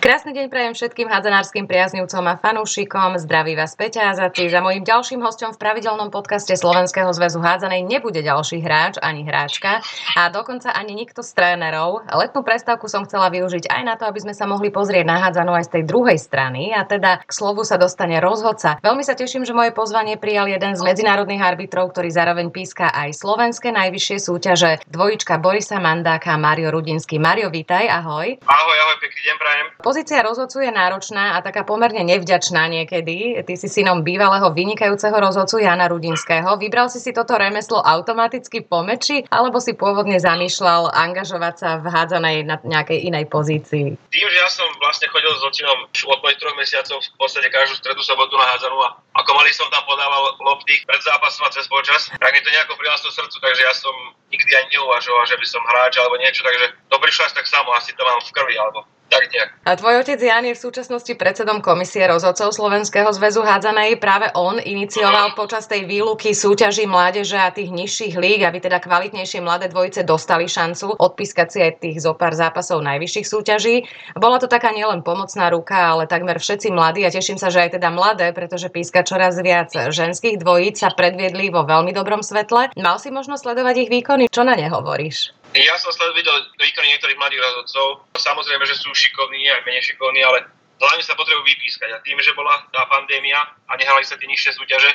[0.00, 3.20] Krásny deň prajem všetkým hádzanárským priaznivcom a fanúšikom.
[3.20, 4.48] Zdraví vás Peťa Azaci.
[4.48, 9.84] Za mojím ďalším hostom v pravidelnom podcaste Slovenského zväzu hádzanej nebude ďalší hráč ani hráčka
[10.16, 12.08] a dokonca ani nikto z trénerov.
[12.16, 15.52] Letnú prestávku som chcela využiť aj na to, aby sme sa mohli pozrieť na hádzanú
[15.52, 18.80] aj z tej druhej strany a teda k slovu sa dostane rozhodca.
[18.80, 23.20] Veľmi sa teším, že moje pozvanie prijal jeden z medzinárodných arbitrov, ktorý zároveň píska aj
[23.20, 24.80] slovenské najvyššie súťaže.
[24.88, 27.20] Dvojička Borisa Mandáka a Mario Rudinský.
[27.20, 28.40] Mario, vítaj, ahoj.
[28.48, 29.66] Ahoj, ahoj, pekný deň prajem.
[29.90, 33.42] Pozícia rozhodcu je náročná a taká pomerne nevďačná niekedy.
[33.42, 36.46] Ty si synom bývalého vynikajúceho rozhodcu Jana Rudinského.
[36.62, 41.90] Vybral si si toto remeslo automaticky po meči, alebo si pôvodne zamýšľal angažovať sa v
[41.90, 43.98] hádzanej na nejakej inej pozícii?
[43.98, 47.74] Tým, že ja som vlastne chodil s očinom od mojich troch mesiacov v podstate každú
[47.74, 51.66] stredu sobotu na hádzanú a ako malý som tam podával lopty pred zápasom a cez
[51.66, 53.90] počas, tak mi to nejako prilastilo srdcu, takže ja som
[54.30, 57.74] nikdy ani neuvažoval, že by som hráč alebo niečo, takže to prišlo až tak samo,
[57.74, 59.48] asi to mám v krvi alebo tak nejak.
[59.66, 63.98] A tvoj otec Jan je v súčasnosti predsedom komisie rozhodcov Slovenského zväzu hádzanej.
[63.98, 69.42] Práve on inicioval počas tej výluky súťaží mládeže a tých nižších líg, aby teda kvalitnejšie
[69.42, 73.84] mladé dvojice dostali šancu odpískať si aj tých zo pár zápasov najvyšších súťaží.
[74.14, 77.76] Bola to taká nielen pomocná ruka, ale takmer všetci mladí a teším sa, že aj
[77.76, 82.70] teda mladé, pretože píska čoraz viac ženských dvojíc sa predviedli vo veľmi dobrom svetle.
[82.78, 84.24] Mal si možnosť sledovať ich výkony?
[84.30, 85.39] Čo na ne hovoríš?
[85.50, 88.06] Ja som sledoval videl výkony niektorých mladých rozhodcov.
[88.14, 90.46] Samozrejme, že sú šikovní, aj menej šikovní, ale
[90.78, 91.90] hlavne sa potrebujú vypískať.
[91.90, 94.90] A tým, že bola tá pandémia a nehrali sa tie nižšie súťaže,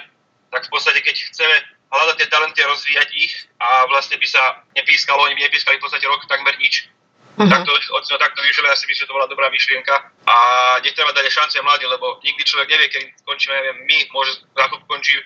[0.49, 1.55] tak v podstate, keď chceme
[1.91, 5.83] hľadať tie talenty a rozvíjať ich a vlastne by sa nepískalo, oni by nepískali v
[5.83, 6.87] podstate rok takmer nič,
[7.35, 7.51] Uh-huh.
[7.51, 9.91] Tak to od takto vyšli, ja si myslím, že to bola dobrá myšlienka.
[10.23, 10.35] A
[10.79, 15.19] netreba dať šance mladým, lebo nikdy človek nevie, keď skončíme, neviem, my, môže ako končí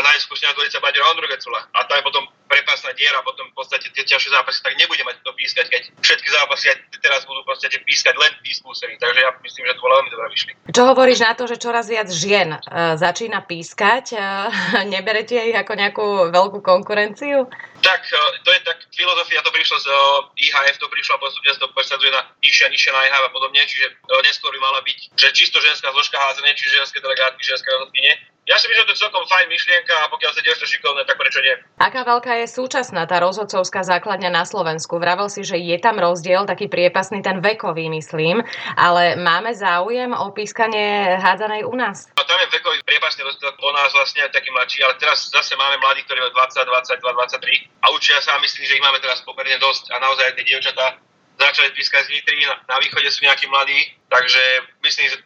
[0.00, 1.60] najskúšená dvojica Baďo Ondrugecula.
[1.72, 5.18] A tá je potom prepasná diera, potom v podstate tie ťažšie zápasy, tak nebude mať
[5.22, 8.94] to pískať, keď všetky zápasy aj teraz budú v podstate pískať len tí skúsení.
[8.98, 10.52] Takže ja myslím, že to bolo veľmi dobré vyšli.
[10.70, 14.14] Čo hovoríš na to, že čoraz viac žien uh, začína pískať?
[14.14, 14.50] Uh,
[14.94, 17.50] neberete ich ako nejakú veľkú konkurenciu?
[17.82, 19.96] Tak, uh, to je tak, filozofia to prišlo z uh,
[20.36, 23.34] IHF, to prišlo a postupne sa to presadzuje na nižšie a nižšie na IHF a
[23.34, 27.42] podobne, čiže uh, neskôr by mala byť, že čisto ženská zložka házenie, čiže ženské delegátky,
[27.42, 30.62] ženské rozhodkyne ja si myslím, že to je celkom fajn myšlienka a pokiaľ sa tiež
[30.62, 31.50] to šikovné, tak prečo nie?
[31.82, 35.02] Aká veľká je súčasná tá rozhodcovská základňa na Slovensku?
[35.02, 38.46] Vravel si, že je tam rozdiel, taký priepasný, ten vekový, myslím,
[38.78, 42.06] ale máme záujem o pískanie hádzanej u nás?
[42.14, 45.82] No, tam je vekový priepasný rozdiel po nás vlastne taký mladší, ale teraz zase máme
[45.82, 46.70] mladí, ktorí majú 20,
[47.02, 50.44] 22, 23 a učia sa myslím, že ich máme teraz pomerne dosť a naozaj tie
[50.44, 50.98] dievčatá
[51.36, 53.76] začali pískať z Nitry, na, na východe sú nejakí mladí,
[54.08, 54.42] takže
[54.82, 55.16] myslím, že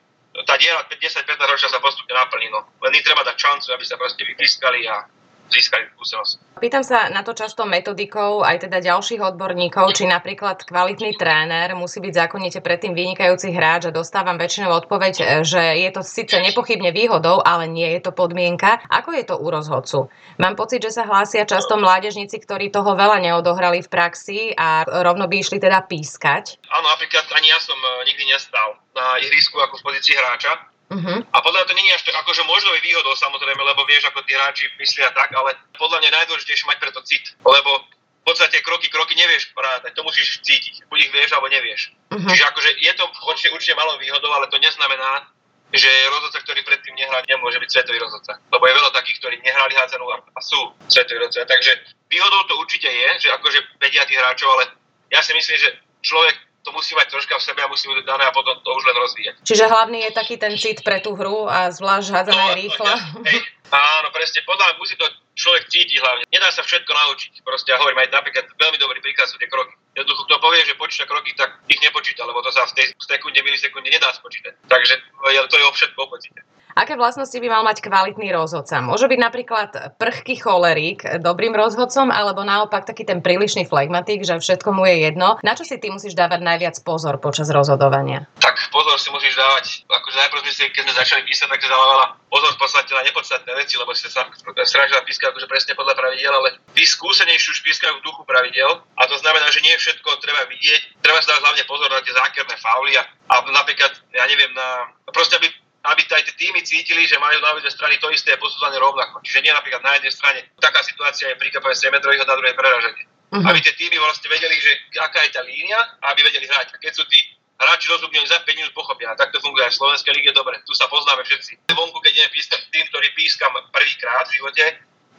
[0.46, 2.50] tá diera 10-15 ročia sa postupne naplní.
[2.50, 2.66] No.
[2.86, 5.06] Len im treba dať šancu, aby sa proste vypískali a
[5.50, 6.32] získali skúsenosť.
[6.60, 11.98] Pýtam sa na to často metodikou aj teda ďalších odborníkov, či napríklad kvalitný tréner musí
[11.98, 17.40] byť zákonite predtým vynikajúci hráč a dostávam väčšinou odpoveď, že je to síce nepochybne výhodou,
[17.40, 18.80] ale nie je to podmienka.
[18.92, 20.12] Ako je to u rozhodcu?
[20.38, 25.26] Mám pocit, že sa hlásia často mládežníci, ktorí toho veľa neodohrali v praxi a rovno
[25.26, 26.60] by išli teda pískať.
[26.68, 31.22] Áno, napríklad ani ja som eh, nikdy nestal na ihrisku ako v pozícii hráča, Uh-huh.
[31.22, 34.10] A podľa mňa to nie je až to, akože možno je výhodou samozrejme, lebo vieš,
[34.10, 37.86] ako tí hráči myslia tak, ale podľa mňa najdôležitejšie mať preto cit, lebo
[38.20, 41.94] v podstate kroky, kroky nevieš prátať, to musíš cítiť, buď ich vieš alebo nevieš.
[42.10, 42.26] Uh-huh.
[42.26, 45.30] Čiže akože je to určite, určite malou výhodou, ale to neznamená,
[45.70, 48.42] že rozhodca, ktorý predtým nehral, nemôže byť svetový rozhodca.
[48.50, 51.46] Lebo je veľa takých, ktorí nehrali hádzanú a sú svetoví rozhodca.
[51.46, 51.70] Takže
[52.10, 54.74] výhodou to určite je, že akože vedia tých hráčov, ale
[55.14, 55.70] ja si myslím, že
[56.02, 58.84] človek to musí mať troška v sebe a musí byť dané a potom to už
[58.84, 59.34] len rozvíjať.
[59.44, 62.84] Čiže hlavný je taký ten cit pre tú hru a zvlášť hádzané no, rýchlo.
[62.84, 63.40] No, hej,
[63.72, 66.22] áno, presne, podľa musí to človek cítiť hlavne.
[66.28, 67.32] Nedá sa všetko naučiť.
[67.40, 69.72] Proste ja hovorím aj napríklad veľmi dobrý príklad sú tie kroky.
[69.90, 73.42] Jednoducho, kto povie, že počíta kroky, tak ich nepočíta, lebo to sa v tej sekunde,
[73.42, 74.54] milisekunde nedá spočítať.
[74.70, 74.94] Takže
[75.26, 76.40] to je o všetko pocite.
[76.78, 78.78] Aké vlastnosti by mal mať kvalitný rozhodca?
[78.78, 84.70] Môže byť napríklad prchký cholerík dobrým rozhodcom, alebo naopak taký ten prílišný flegmatik, že všetko
[84.70, 85.42] mu je jedno.
[85.42, 88.30] Na čo si ty musíš dávať najviac pozor počas rozhodovania?
[88.38, 91.68] Tak pozor si musíš dávať, akože najprv sme si, keď sme začali písať, tak sa
[91.74, 94.22] dávala pozor v podstate na nepodstatné veci, lebo si sa
[94.62, 99.02] strašila píska akože presne podľa pravidel, ale tí skúsenejší už pískajú v duchu pravidel a
[99.10, 101.02] to znamená, že nie všetko treba vidieť.
[101.02, 104.94] Treba sa dávať hlavne pozor na tie zákerné fauly a, a napríklad, ja neviem, na,
[105.10, 105.50] proste aby
[105.80, 109.24] aby aj tie týmy cítili, že majú na obidve strany to isté posudzovanie rovnako.
[109.24, 112.36] Čiže nie napríklad na jednej strane taká situácia je pri KPV 7 metrových a na
[112.36, 113.04] druhej preraženie.
[113.32, 113.48] Uh-huh.
[113.48, 116.76] Aby tie týmy vlastne vedeli, že aká je tá línia a aby vedeli hrať.
[116.76, 117.22] A keď sú tí
[117.60, 119.12] hráči rozhodnú za 5 minút pochopia.
[119.12, 120.56] A tak to funguje aj v Slovenskej lige dobre.
[120.64, 121.68] Tu sa poznáme všetci.
[121.76, 124.64] Vonku, keď ideme pískať tým, ktorý pískam prvýkrát v živote,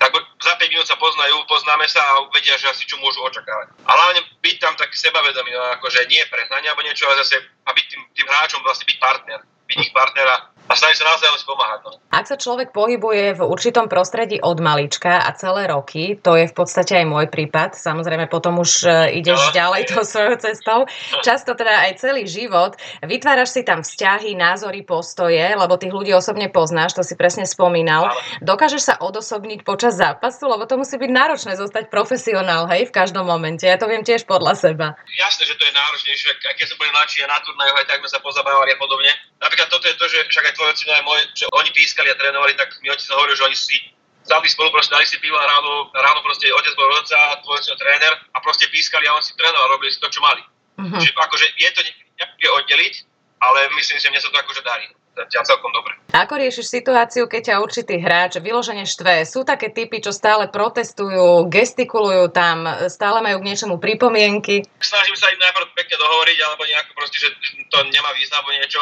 [0.02, 3.70] tak za 5 minút sa poznajú, poznáme sa a vedia, že asi čo môžu očakávať.
[3.86, 7.70] A hlavne byť tam tak sebavedomý, no akože nie prehnanie alebo niečo, ale zase a
[7.70, 9.40] byť tým, tým hráčom vlastne byť partner,
[9.70, 11.80] byť ich partnera a snažiť sa si pomáhať.
[11.84, 11.90] No.
[12.16, 16.56] Ak sa človek pohybuje v určitom prostredí od malička a celé roky, to je v
[16.56, 20.80] podstate aj môj prípad, samozrejme potom už e, ideš no, ďalej tou svojou cestou,
[21.20, 26.48] často teda aj celý život, vytváraš si tam vzťahy, názory, postoje, lebo tých ľudí osobne
[26.48, 28.16] poznáš, to si presne spomínal.
[28.40, 33.28] Dokážeš sa odosobniť počas zápasu, lebo to musí byť náročné zostať profesionál, hej, v každom
[33.28, 33.68] momente.
[33.68, 34.96] Ja to viem tiež podľa seba.
[35.20, 38.10] Jasné, že to je náročnejšie, keď som boli mladší a na turnajoch, aj tak sme
[38.10, 39.12] sa pozabávali a podobne.
[39.42, 42.54] Napríklad toto je to, že však aj otcino aj môj, že oni pískali a trénovali,
[42.54, 43.78] tak mi otec hovoril, že oni si
[44.22, 47.74] sadli spolu, proste dali si pivo a ráno, ráno proste otec bol rodca, tvoj otec
[47.78, 50.46] tréner a proste pískali a on si trénoval, robili si to, čo mali.
[50.78, 51.00] Uh-huh.
[51.02, 51.82] Čiže akože je to
[52.22, 52.94] nejaké oddeliť,
[53.42, 55.94] ale myslím si, že mne sa to akože darí zatiaľ celkom dobre.
[56.16, 59.28] Ako riešiš situáciu, keď ťa určitý hráč vyložene štve?
[59.28, 64.64] Sú také typy, čo stále protestujú, gestikulujú tam, stále majú k niečomu pripomienky?
[64.80, 67.30] Snažím sa im najprv pekne dohovoriť, alebo nejako proste, že
[67.68, 68.80] to nemá význam, niečo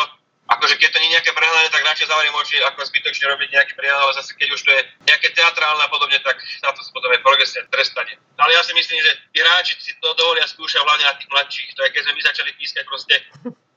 [0.50, 3.74] akože keď to nie je nejaké prehnané, tak radšej zavriem oči, ako zbytočne robiť nejaký
[3.78, 7.14] prehľad, ale zase keď už to je nejaké teatrálne a podobne, tak sa to potom
[7.14, 8.18] je progresne trestanie.
[8.42, 11.70] Ale ja si myslím, že tí hráči si to dovolia skúšať hlavne na tých mladších.
[11.78, 13.16] To je keď sme my začali pískať proste,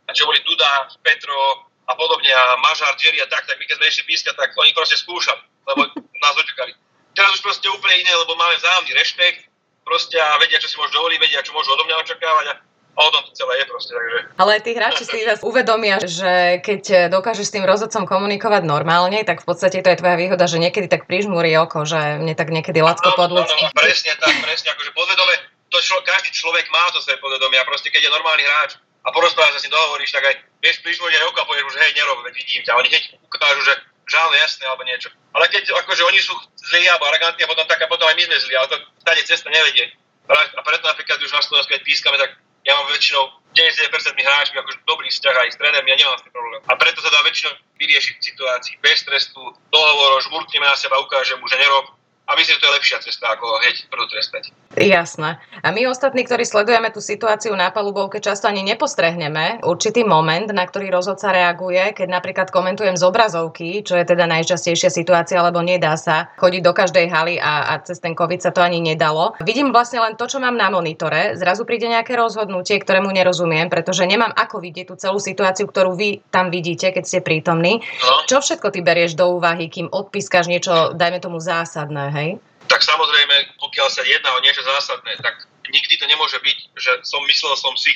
[0.08, 3.76] a čo boli Duda, Petro a podobne a Mažar, Jerry a tak, tak my keď
[3.76, 6.72] sme išli pískať, tak oni proste skúšali, lebo nás očakali.
[7.12, 9.52] Teraz už proste úplne iné, lebo máme vzájomný rešpekt,
[9.84, 12.54] proste a vedia, čo si môžu dovoliť, vedia, čo môžu odo mňa očakávať a
[12.92, 14.18] o tom to celé je proste, takže...
[14.36, 19.40] Ale tí hráči si zase uvedomia, že keď dokážeš s tým rozhodcom komunikovať normálne, tak
[19.40, 22.84] v podstate to je tvoja výhoda, že niekedy tak prižmúri oko, že mne tak niekedy
[22.84, 23.72] lacko pod ľudským.
[23.72, 25.34] presne tak, presne, akože podvedome,
[25.72, 29.08] to člo, každý človek má to svoje podvedomie a proste keď je normálny hráč a
[29.10, 31.92] porozprávaš sa s ním dohovoríš, tak aj vieš prižmúriť aj oko a povieš, že hej,
[31.96, 32.76] nerob, veď vidím ťa.
[32.76, 33.74] Oni hneď ukážu, že
[34.06, 35.08] žále jasné alebo niečo.
[35.32, 36.36] Ale keď akože oni sú
[36.70, 39.20] zlí alebo arogantní a potom tak a potom aj my sme zlí, ale to tady
[39.24, 39.90] cesta nevedie.
[40.30, 44.78] A preto napríklad už na Slovensku, keď pískame, tak ja mám väčšinou 99% hráčmi akože
[44.88, 46.60] dobrý vzťah aj s trénermi, ja nemám s tým problém.
[46.64, 51.46] A preto sa dá väčšinou vyriešiť situácii bez trestu, dohovor, žmurkneme na seba, ukážem mu,
[51.50, 51.92] že nerob,
[52.32, 54.56] a myslím, že to je lepšia cesta, ako hneď prvú trestať.
[54.72, 55.36] Jasné.
[55.60, 60.64] A my ostatní, ktorí sledujeme tú situáciu na palubovke, často ani nepostrehneme určitý moment, na
[60.64, 65.92] ktorý rozhodca reaguje, keď napríklad komentujem z obrazovky, čo je teda najčastejšia situácia, lebo nedá
[66.00, 69.36] sa chodiť do každej haly a, a cez ten COVID sa to ani nedalo.
[69.44, 71.36] Vidím vlastne len to, čo mám na monitore.
[71.36, 76.24] Zrazu príde nejaké rozhodnutie, ktorému nerozumiem, pretože nemám ako vidieť tú celú situáciu, ktorú vy
[76.32, 77.84] tam vidíte, keď ste prítomní.
[78.00, 78.24] No.
[78.24, 82.21] Čo všetko ty berieš do úvahy, kým odpískaš niečo, dajme tomu zásadné?
[82.21, 82.21] hej?
[82.70, 87.20] Tak samozrejme, pokiaľ sa jedná o niečo zásadné, tak nikdy to nemôže byť, že som
[87.26, 87.92] myslel som si.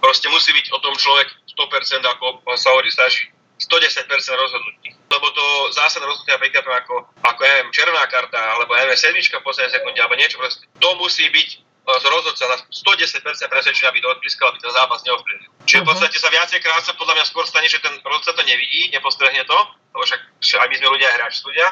[0.00, 4.92] Proste musí byť o tom človek 100%, ako sa hovorí, starší 110% rozhodnutí.
[5.08, 9.40] Lebo to zásadné rozhodnutia napríklad ako, ako ja neviem, červená karta, alebo ja neviem, sedmička
[9.40, 10.68] v poslednej sekunde, alebo niečo proste.
[10.84, 11.56] To musí byť e,
[11.88, 15.50] z rozhodca na 110% presvedčený, aby to odpískal, aby ten zápas neovplyvnil.
[15.64, 15.88] Čiže v mhm.
[15.88, 19.40] podstate sa viacej krát sa podľa mňa skôr stane, že ten rozhodca to nevidí, nepostrehne
[19.48, 19.58] to,
[19.96, 20.20] lebo však
[20.60, 21.66] aj my sme ľudia, hráči, ľudia,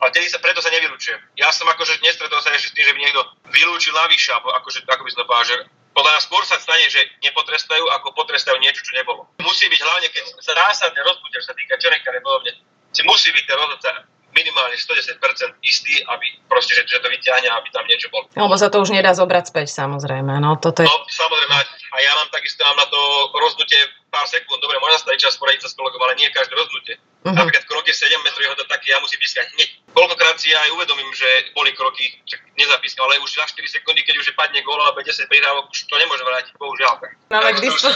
[0.00, 1.20] ale tedy sa, preto sa nevylučujem.
[1.36, 4.88] Ja som akože nestretol sa ešte s tým, že by niekto vylúčil navyše, alebo akože,
[4.88, 5.56] ako by som to povedal, že
[5.92, 9.28] podľa nás skôr sa stane, že nepotrestajú, ako potrestajú niečo, čo nebolo.
[9.44, 12.56] Musí byť hlavne, keď sa zásadne rozbudia, sa týka Čerenka podobne,
[12.94, 13.90] si musí byť ten rozhodca
[14.30, 15.18] minimálne 110%
[15.66, 18.30] istý, aby proste, že, že to vyťahne, aby tam niečo bolo.
[18.30, 20.38] Lebo sa to už nedá zobrať späť, samozrejme.
[20.38, 20.86] No, toto je...
[20.86, 23.00] no samozrejme, a ja mám takisto mám na to
[23.34, 23.80] rozhodnutie
[24.10, 26.98] pár sekúnd, dobre, možno stať čas poradiť sa s kolegom, ale nie každé rozhodnutie.
[27.20, 27.36] Uh-huh.
[27.36, 29.68] Napríklad krok je 7 metrov, jeho taký, ja musím pískať hneď.
[29.92, 34.14] Koľkokrát si aj uvedomím, že boli kroky, čak nezapískam, ale už za 4 sekundy, keď
[34.24, 36.94] už je padne gól alebo 10 prihrávok, už to nemôže vrátiť, bohužiaľ.
[37.28, 37.88] Máme k, dispo...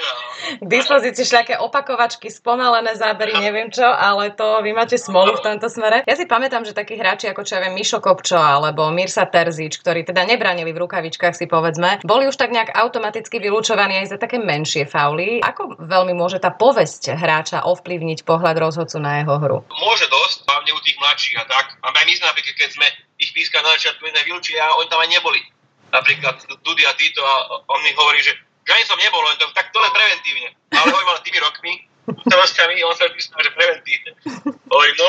[0.64, 5.68] k dispozícii všelijaké opakovačky, spomalené zábery, neviem čo, ale to vy máte smolu v tomto
[5.68, 6.08] smere.
[6.08, 9.84] Ja si pamätám, že takí hráči ako čo ja viem, Mišo Kopčo alebo Mirsa Terzič,
[9.84, 14.18] ktorí teda nebranili v rukavičkách si povedzme, boli už tak nejak automaticky vylúčovaní aj za
[14.18, 15.44] také menšie fauly.
[15.52, 19.58] Ako veľmi môže tá povesť hráča ovplyvniť pohľad rozhodcu na jeho hru?
[19.68, 21.76] Môže dosť, hlavne u tých mladších a tak.
[21.84, 22.86] A aj my sme napríklad, keď sme
[23.20, 25.44] ich pískali na začiatku, sme vylúčili a oni tam aj neboli.
[25.92, 28.32] Napríklad Dudy a Tito a on mi hovorí, že,
[28.64, 30.48] ani som nebol, len to, tak to len preventívne.
[30.72, 31.72] Ale hovorím, ale tými rokmi,
[32.08, 34.10] skúsenostiami, on sa vždy že preventívne.
[34.72, 35.08] Hovorím, no.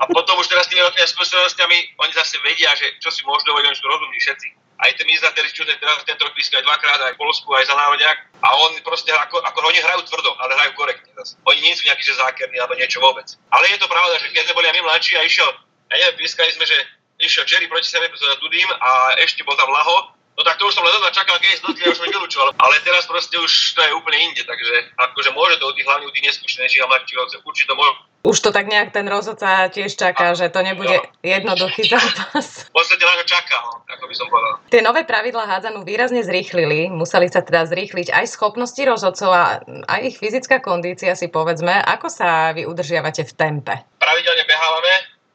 [0.00, 3.68] A potom už teraz tými rokmi skúsenostiami, oni zase vedia, že čo si môžu dovoliť,
[3.68, 7.16] oni sú rozumní všetci aj ten Miza Terič, čo teraz tento rok pískal dvakrát aj
[7.16, 8.28] v Polsku, aj za národiak.
[8.44, 11.10] A on proste, ako, ako oni hrajú tvrdo, ale hrajú korektne.
[11.48, 13.24] Oni nie sú nejakí, že zákerní alebo niečo vôbec.
[13.48, 15.48] Ale je to pravda, že keď sme boli aj my mladší a išiel,
[15.88, 16.76] ja neviem, pískali sme, že
[17.24, 20.74] išiel Jerry proti sebe s Dudím a ešte bol tam Laho, No tak to už
[20.74, 22.50] som len čakal, keď do už som vylúčoval.
[22.58, 26.10] Ale teraz proste už to je úplne inde, takže akože môže to od tých hlavne
[26.10, 30.00] u tých neskúšenejších a mladších určite to môže Už to tak nejak ten rozhodca tiež
[30.00, 31.04] čaká, že to nebude no.
[31.20, 32.64] jednoduchý zápas.
[32.66, 34.52] V podstate na to čaká, no, ako by som povedal.
[34.72, 39.60] Tie nové pravidlá hádzanú výrazne zrýchlili, museli sa teda zrýchliť aj schopnosti rozhodcov a
[39.92, 41.84] aj ich fyzická kondícia si povedzme.
[41.84, 43.74] Ako sa vy udržiavate v tempe?
[44.00, 44.92] Pravidelne behávame,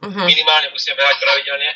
[0.10, 0.26] uh-huh.
[0.26, 1.70] minimálne musíme behať pravidelne.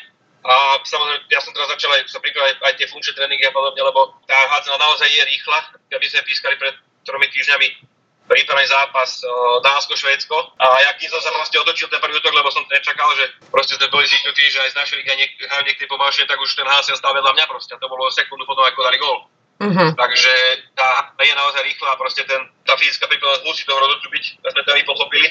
[0.44, 3.80] A samozrejme, ja som teraz začal aj sa pripravať aj tie funkčné tréningy a podobne,
[3.80, 5.78] lebo tá hádzana naozaj je rýchla.
[5.88, 6.74] Keby sme pískali pred
[7.06, 7.93] tromi týždňami
[8.24, 9.20] prípravný zápas
[9.64, 10.36] Dánsko-Švédsko.
[10.56, 13.76] A ja keď som sa proste otočil ten prvý útok, lebo som nečakal, že proste
[13.76, 15.12] sme boli zvyknutí, že aj z našej ligy
[15.44, 17.72] hrajú niektorí pomalšie, tak už ten HCL stál vedľa mňa proste.
[17.76, 19.18] A to bolo sekundu potom, ako dali gól.
[19.54, 19.90] Uh-huh.
[19.94, 20.34] Takže
[20.74, 24.62] tá je naozaj rýchla a proste ten, tá fyzická príprava musí toho rozhodcu byť, sme
[24.66, 25.28] to aj pochopili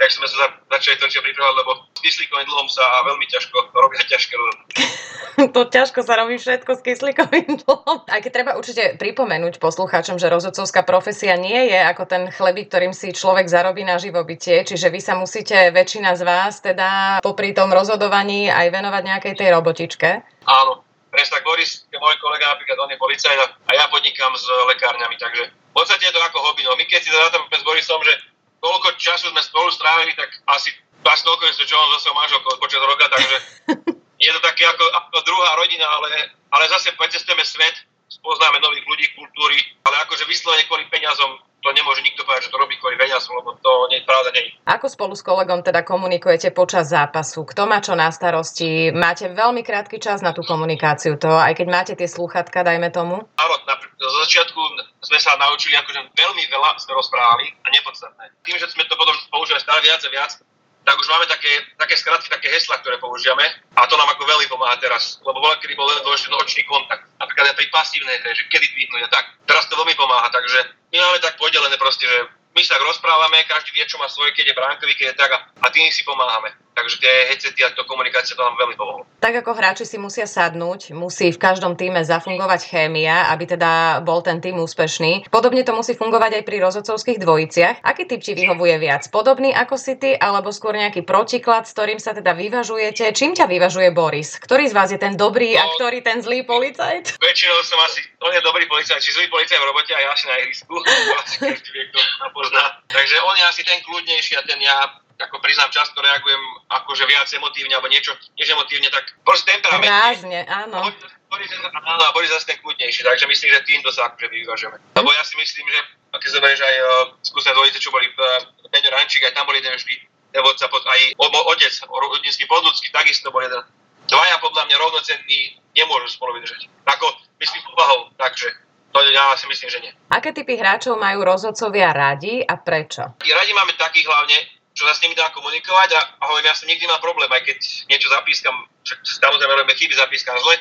[0.00, 4.32] tak sme sa začali to pripravať, lebo s kyslíkovým dlhom sa veľmi ťažko robia ťažké
[4.32, 4.86] rozhodnutia.
[5.54, 8.08] to ťažko sa robí všetko s kyslíkovým dlhom.
[8.08, 12.96] Aj keď treba určite pripomenúť poslucháčom, že rozhodcovská profesia nie je ako ten chlebík, ktorým
[12.96, 17.68] si človek zarobí na živobytie, čiže vy sa musíte, väčšina z vás, teda popri tom
[17.68, 20.08] rozhodovaní aj venovať nejakej tej robotičke.
[20.48, 20.80] Áno,
[21.12, 25.52] presne tak Boris, môj kolega, napríklad on je policajt a ja podnikám s lekárňami, takže
[25.52, 26.64] v podstate je to ako hobby.
[26.64, 28.29] No my keď si zárátame s Borisom, že
[28.60, 32.82] koľko času sme spolu strávili, tak asi až toľko je čo on zase manželkou počas
[32.84, 33.36] roka, takže
[34.24, 37.74] je to také ako, ako druhá rodina, ale, ale zase precestujeme svet,
[38.12, 42.58] spoznáme nových ľudí, kultúry, ale akože vyslovene kvôli peniazom to nemôže nikto povedať, že to
[42.58, 46.90] robí kvôli peniazom, lebo to nie, pravda nie Ako spolu s kolegom teda komunikujete počas
[46.90, 47.46] zápasu?
[47.46, 48.90] Kto má čo na starosti?
[48.90, 53.22] Máte veľmi krátky čas na tú komunikáciu, to aj keď máte tie slúchatka, dajme tomu?
[53.22, 53.54] Áno,
[54.02, 54.58] zo začiatku
[55.06, 58.24] sme sa naučili, akože veľmi veľa sme rozprávali a nepodstatné.
[58.42, 60.42] Tým, že sme to potom používali stále viac a viac,
[60.90, 63.46] tak už máme také, také skratky, také hesla, ktoré používame
[63.78, 67.06] a to nám ako veľmi pomáha teraz, lebo bola, kedy bol len dôležitý očný kontakt,
[67.22, 69.24] napríklad aj pri pasívnej hre, že kedy dvihnúť a tak.
[69.46, 72.18] Teraz to veľmi pomáha, takže my máme tak podelené proste, že
[72.50, 75.38] my sa rozprávame, každý vie, čo má svoje, keď je bránkový, keď je tak a,
[75.62, 76.50] a tým si pomáhame.
[76.80, 79.04] Takže tie headsety a to komunikácia to nám veľmi pomohlo.
[79.20, 84.24] Tak ako hráči si musia sadnúť, musí v každom týme zafungovať chémia, aby teda bol
[84.24, 85.28] ten tým úspešný.
[85.28, 87.84] Podobne to musí fungovať aj pri rozhodcovských dvojiciach.
[87.84, 89.04] Aký typ ti vyhovuje viac?
[89.12, 93.12] Podobný ako si ty, alebo skôr nejaký protiklad, s ktorým sa teda vyvažujete?
[93.12, 94.40] Čím ťa vyvažuje Boris?
[94.40, 97.20] Ktorý z vás je ten dobrý no, a ktorý ten zlý policajt?
[97.20, 100.24] Väčšinou som asi, on je dobrý policajt, či zlý policajt v robote a ja asi
[100.32, 100.72] na ihrisku.
[101.28, 102.00] asi každý vie, kto
[102.32, 102.80] pozná.
[102.88, 104.80] Takže on je asi ten kľudnejší a ten ja
[105.20, 109.88] ako priznám, často reagujem akože viac emotívne, alebo niečo, než emotívne, tak proste temperament.
[109.88, 110.88] Rázne, áno.
[111.30, 114.76] Áno, a boli zase ten kľudnejší, takže myslím, že týmto sa akože vyvážeme.
[114.98, 115.78] Lebo ja si myslím, že
[116.10, 116.88] keď zoberieš aj uh,
[117.22, 119.94] skúsené dvojice, čo boli uh, Peňo Rančík, aj tam bol jeden vždy
[120.30, 123.62] ten vodca, pod, aj o, o, otec, rodinský podľudský, takisto bol jeden.
[124.10, 126.66] Dvaja podľa mňa rovnocenní nemôžu spolu vydržať.
[126.86, 127.06] Ako
[127.38, 128.50] myslím povahou, takže
[128.90, 129.92] to ja si myslím, že nie.
[130.10, 133.06] Aké typy hráčov majú rozhodcovia radi a prečo?
[133.22, 134.36] Radi máme takých hlavne,
[134.80, 137.44] čo sa s nimi dá komunikovať a, a hovorím, ja som nikdy mal problém, aj
[137.44, 137.58] keď
[137.92, 138.56] niečo zapískam,
[139.04, 140.56] samozrejme robíme chyby, zapískam zle,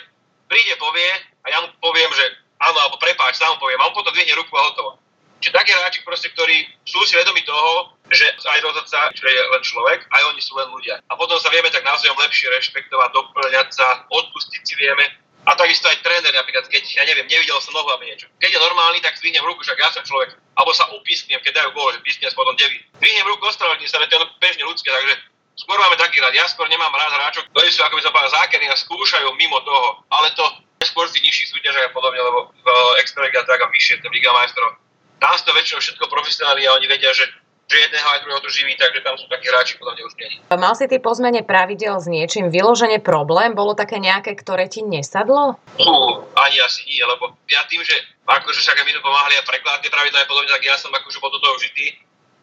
[0.52, 1.08] príde, povie
[1.48, 2.28] a ja mu poviem, že
[2.60, 5.00] áno, alebo prepáč, sám poviem, a on potom dvihne ruku a hotovo.
[5.40, 10.04] Čiže takí hráči ktorí sú si vedomi toho, že aj rozhodca že je len človek,
[10.12, 11.00] aj oni sú len ľudia.
[11.08, 15.08] A potom sa vieme tak navzájom lepšie rešpektovať, doplňať sa, odpustiť si vieme
[15.48, 18.28] a takisto aj tréner, napríklad, keď, ja neviem, nevidel som nohu alebo niečo.
[18.44, 20.36] Keď je normálny, tak zvihnem ruku, však ja som človek.
[20.60, 22.84] Alebo sa upísknem, keď dajú gól, že písknem potom devi.
[23.00, 25.16] Zvihnem ruku, ospravedlním sa, to je bežne ľudské, takže
[25.56, 26.36] skôr máme taký rád.
[26.36, 29.58] Ja skôr nemám rád hráčov, ktorí sú, ako by som povedal, zákerní a skúšajú mimo
[29.64, 30.04] toho.
[30.12, 30.44] Ale to
[30.84, 32.68] skôr si nižší súťaže a podobne, lebo v
[33.00, 34.76] Extraliga tak a vyššie, ten Liga majstrov.
[35.20, 37.28] Tam sú to väčšinou všetko profesionáli a oni vedia, že
[37.70, 40.30] že jedného aj druhého to živí, takže tam sú takí hráči, podľa mňa už nie.
[40.50, 43.54] Mal si ty po zmene pravidel s niečím vyloženie problém?
[43.54, 45.62] Bolo také nejaké, ktoré ti nesadlo?
[45.78, 47.94] Fú, ani asi nie, lebo ja tým, že
[48.26, 51.22] akože však mi to pomáhali a prekladať tie pravidlá je podobne, tak ja som akože
[51.22, 51.94] bol do toho užitý.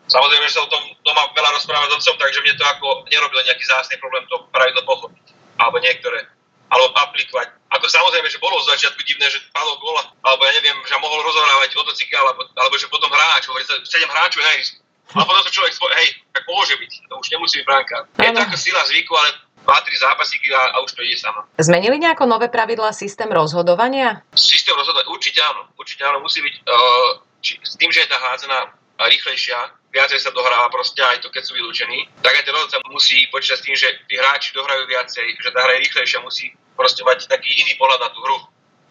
[0.06, 3.42] Samozrejme, že sa o tom doma veľa rozprávať s otcom, takže mne to ako nerobilo
[3.42, 5.34] nejaký zásny problém to pravidlo pochopiť.
[5.58, 6.22] Alebo niektoré.
[6.70, 7.50] Alebo aplikovať.
[7.74, 11.18] Ako samozrejme, že bolo z začiatku divné, že padol gola, alebo ja neviem, že mohol
[11.26, 14.54] rozohrávať otocykel, alebo, alebo že potom hráč, hovorí 7 hráčov na
[15.14, 17.96] a potom to človek svoj, hej, tak môže byť, to už nemusí byť bránka.
[18.18, 19.28] Je to ako sila zvyku, ale
[19.66, 21.46] 2-3 zápasíky a, a už to ide sama.
[21.58, 24.22] Zmenili nejako nové pravidlá systém rozhodovania?
[24.34, 27.10] Systém rozhodovania, určite áno, určite áno, musí byť, uh,
[27.42, 28.58] či, s tým, že je tá hádzaná
[28.96, 29.58] rýchlejšia,
[29.92, 33.58] viacej sa dohráva proste aj to, keď sú vylúčení, tak aj ten rozhodca musí počítať
[33.58, 37.28] s tým, že tí hráči dohrajú viacej, že tá hra je rýchlejšia, musí proste mať
[37.28, 38.38] taký iný pohľad na tú hru.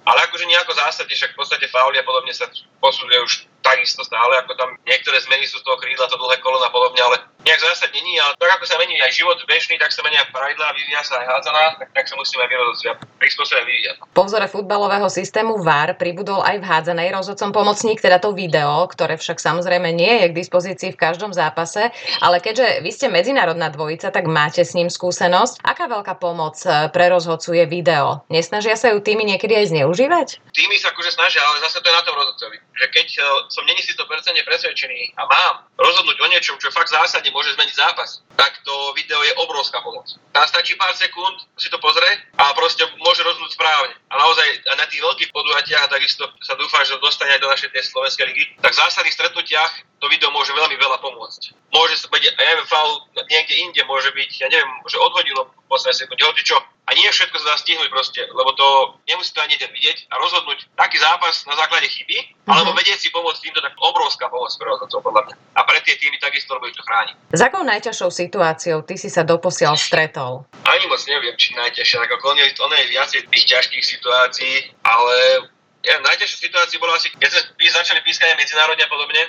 [0.06, 2.46] Ale akože nejako zásadne, však v podstate fauly a podobne sa
[2.78, 3.34] posúduje už
[3.66, 7.02] takisto stále, ako tam niektoré zmeny sú z toho krídla, to dlhé kolona a podobne,
[7.02, 10.25] ale nejak zásadne nie, ale tak ako sa mení aj život bežný, tak sa menia
[10.34, 13.96] pravidlá, vyvíja sa aj hádzaná, tak, tak sa musíme aj vyrozhodcovať prispôsobiť vyvíjať.
[14.18, 19.22] Po vzore futbalového systému VAR pribudol aj v hádzanej rozhodcom pomocník, teda to video, ktoré
[19.22, 24.10] však samozrejme nie je k dispozícii v každom zápase, ale keďže vy ste medzinárodná dvojica,
[24.10, 25.62] tak máte s ním skúsenosť.
[25.62, 28.25] Aká veľká pomoc eh, pre rozhodcu je video?
[28.34, 30.28] Nesnažia sa ju tými niekedy aj zneužívať?
[30.56, 32.58] Tými sa akože snažia, ale zase to je na tom rozhodcovi.
[32.80, 34.08] Že keď eh, som není si 100%
[34.48, 39.20] presvedčený a mám rozhodnúť o niečom, čo fakt zásadne môže zmeniť zápas, tak to video
[39.27, 40.08] je obrovská pomoc.
[40.32, 43.92] Tam stačí pár sekúnd, si to pozrie a proste môže rozhodnúť správne.
[44.08, 44.48] A naozaj
[44.80, 48.44] na tých veľkých podujatiach, takisto sa dúfam, že dostane aj do našej tej slovenskej ligy,
[48.63, 51.51] tak v zásadných stretnutiach to video môže veľmi veľa pomôcť.
[51.75, 55.94] Môže sa byť, ja neviem, faul niekde inde, môže byť, ja neviem, že odhodilo v
[55.94, 56.58] sekunde, hoci čo.
[56.86, 60.70] A nie všetko sa dá stihnúť proste, lebo to nemusí to ani vidieť a rozhodnúť
[60.78, 62.46] taký zápas na základe chyby, mm-hmm.
[62.46, 65.36] alebo vedieť si pomôcť týmto, tak obrovská pomoc pre rozhodcov, podľa mňa.
[65.58, 67.18] A pre tie týmy takisto, lebo ich to chráni.
[67.34, 70.46] S akou najťažšou situáciou ty si sa doposiaľ stretol?
[70.62, 74.54] Ani moc neviem, či najťažšia, tak ako on je, viacej tých ťažkých situácií,
[74.86, 75.50] ale
[75.82, 79.22] ja, najťažšia situácia bola asi, keď sme začali pískať medzinárodne a podobne,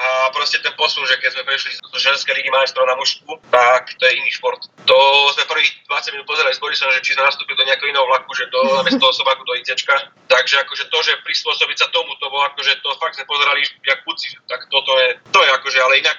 [0.00, 3.92] a proste ten posun, že keď sme prešli z ženskej ligy majstrov na mužku, tak
[4.00, 4.56] to je iný šport.
[4.88, 4.98] To
[5.36, 8.32] sme prvých 20 minút pozerali s Borisom, že či sme nastúpili do nejakého iného vlaku,
[8.32, 10.16] že do, namiesto toho sobáku do ICčka.
[10.24, 14.00] Takže akože to, že prispôsobiť sa tomu, to bolo akože to fakt sme pozerali jak
[14.08, 16.16] puci, tak toto je, to je akože, ale inak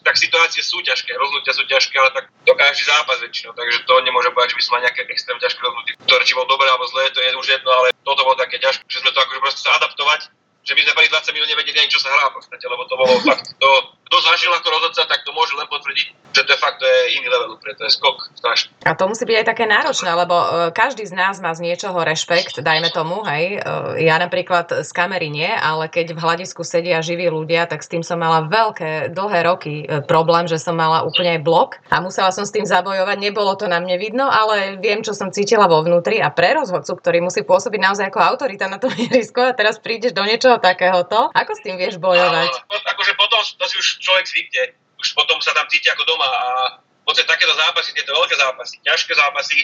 [0.00, 3.94] tak situácie sú ťažké, rozhodnutia sú ťažké, ale tak to každý zápas väčšinou, takže to
[4.00, 6.88] nemôžem povedať, že by som mal nejaké extrém ťažké rozhodnutie, ktoré či bol dobré alebo
[6.88, 9.60] zlé, to je už jedno, ale toto bolo také ťažké, že sme to akože proste
[9.60, 10.32] sa adaptovať
[10.64, 13.14] že by sme prvých 20 minút nevedeli ani, čo sa hrá v lebo to bolo
[13.24, 13.70] fakt, to,
[14.10, 17.22] kto zažil ako rozhodca, tak to môže len potvrdiť, že to je fakt to je
[17.22, 18.74] iný level, preto je skok strašný.
[18.82, 21.94] A to musí byť aj také náročné, lebo e, každý z nás má z niečoho
[22.02, 23.62] rešpekt, dajme tomu, hej.
[23.62, 27.92] E, ja napríklad z kamery nie, ale keď v hľadisku sedia živí ľudia, tak s
[27.92, 32.02] tým som mala veľké, dlhé roky e, problém, že som mala úplne aj blok a
[32.02, 33.14] musela som s tým zabojovať.
[33.14, 36.98] Nebolo to na mne vidno, ale viem, čo som cítila vo vnútri a pre rozhodcu,
[36.98, 41.30] ktorý musí pôsobiť naozaj ako autorita na tom ihrisku a teraz prídeš do niečoho takéhoto.
[41.30, 42.50] Ako s tým vieš bojovať?
[42.50, 44.62] A, akože potom to si už človek zvykne,
[45.00, 46.48] už potom sa tam cíti ako doma a
[47.10, 49.58] podstate takéto zápasy, tieto veľké zápasy, ťažké zápasy,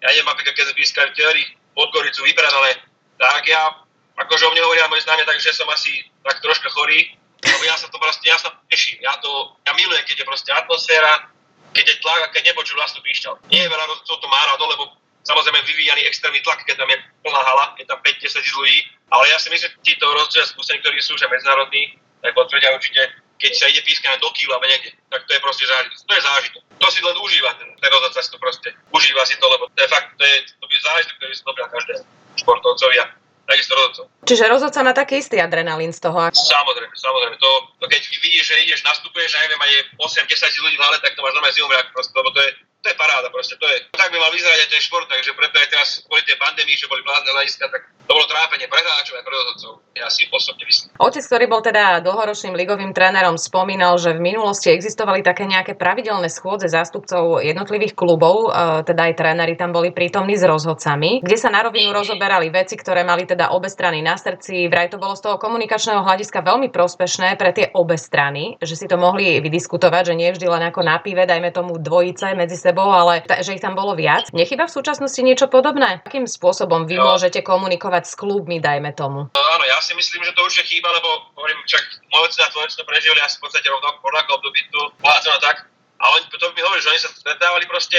[0.00, 1.44] ja neviem, napríklad keď sme Thierry
[1.76, 2.80] Podgoricu vypredané,
[3.20, 3.84] tak ja,
[4.16, 7.12] akože o mne hovoria moje známe, takže som asi tak troška chorý,
[7.44, 10.50] lebo ja sa to proste, ja sa teším, ja to, ja milujem, keď je proste
[10.56, 11.28] atmosféra,
[11.76, 13.36] keď je tlak a keď nepočul vlastnú píšťal.
[13.52, 14.84] Nie je veľa rozhodcov to má rado, lebo
[15.28, 18.78] samozrejme vyvíjaný extrémny tlak, keď tam je plná hala, je tam 5-10 ľudí,
[19.12, 23.12] ale ja si myslím, že títo rozhodcovia skúsení, ktorí sú už medzinárodní, tak potvrdia určite,
[23.36, 25.98] keď sa ide pískať do kýla niekde, tak to je proste zážitok.
[26.08, 26.62] To je zážitok.
[26.80, 29.80] To si len užíva, ten, ten rozhodca si to proste užíva si to, lebo to
[29.80, 31.94] je fakt, to je, to je zážitok, ktorý si dobria každé
[32.36, 33.06] športovcovi a
[33.46, 34.04] takisto rozhodcov.
[34.26, 36.18] Čiže rozhodca má taký istý adrenalín z toho.
[36.34, 37.36] Samozrejme, samozrejme.
[37.38, 39.72] To, to keď vidíš, že ideš, nastupuješ a neviem, aj
[40.02, 42.50] 8-10 ľudí v hale, tak to máš normálne zimomriak proste, lebo to je,
[42.86, 45.58] to je paráda proste, to je, tak by mal vyzerať aj ten šport, takže preto
[45.58, 49.18] aj teraz kvôli tej pandémii, že boli blázne hľadiska, tak to bolo trápenie pre hráčov
[49.18, 49.72] a pre rozhodcov.
[49.98, 50.94] Ja si osobne myslím.
[51.02, 56.30] Otec, ktorý bol teda dlhoročným ligovým trénerom, spomínal, že v minulosti existovali také nejaké pravidelné
[56.30, 61.50] schôdze zástupcov jednotlivých klubov, e, teda aj tréneri tam boli prítomní s rozhodcami, kde sa
[61.50, 64.70] na rovinu rozoberali veci, ktoré mali teda obe strany na srdci.
[64.70, 68.86] Vraj to bolo z toho komunikačného hľadiska veľmi prospešné pre tie obe strany, že si
[68.86, 72.75] to mohli vydiskutovať, že nie vždy len ako na pive, dajme tomu dvojice medzi sebou,
[72.84, 74.28] ale t- že ich tam bolo viac.
[74.36, 76.04] Nechyba v súčasnosti niečo podobné?
[76.04, 77.14] Akým spôsobom vy no.
[77.14, 79.32] môžete komunikovať s klubmi, dajme tomu?
[79.32, 81.80] No, áno, ja si myslím, že to určite chýba, lebo hovorím, čak
[82.12, 85.70] môj a tvoj to prežili asi v podstate rovnako rovnako období tu a tak.
[85.96, 87.96] A oni potom mi hovorili, že oni sa stretávali proste,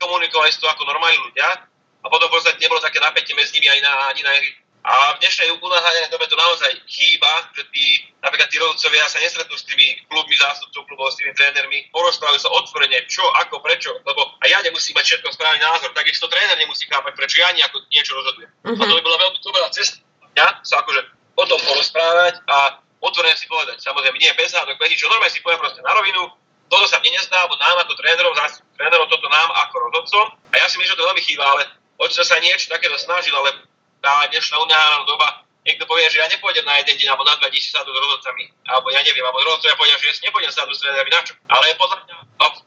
[0.00, 1.48] komunikovali si to ako normálni ľudia
[2.00, 4.32] a potom v podstate nebolo také napätie medzi nimi ani na, ani na
[4.80, 9.52] a v dnešnej unáhanej dobe to naozaj chýba, že tí, napríklad tí rodcovia sa nestretnú
[9.52, 14.22] s tými klubmi, zástupcov klubov, s tými trénermi, porozprávajú sa otvorene, čo, ako, prečo, lebo
[14.40, 18.16] a ja nemusím mať všetko správny názor, takisto tréner nemusí chápať, prečo ja nejako niečo
[18.16, 18.50] rozhodujem.
[18.64, 18.80] Uh-huh.
[18.80, 20.00] A to by bola veľmi dobrá cesta
[20.38, 21.00] ja, sa akože
[21.34, 23.80] o tom porozprávať a otvorene si povedať.
[23.82, 26.30] Samozrejme, nie bez hádok, bez čo normálne si poviem proste na rovinu,
[26.70, 28.34] toto sa mne nezdá, alebo nám ako trénerom,
[28.78, 30.26] trénerom, toto nám ako rozhodcom.
[30.54, 31.62] A ja si myslím, že to veľmi chýba, ale
[31.98, 33.66] očo sa niečo takéto snažil, ale
[34.00, 35.28] tá dnešná unáhaná doba,
[35.64, 38.44] niekto povie, že ja nepôjdem na jeden deň alebo na dva dní sa s rozhodcami,
[38.68, 41.32] alebo ja neviem, alebo rozhodcovia povedia, že ja si nepôjdem sa s trénermi na čo.
[41.48, 42.14] Ale podľa mňa,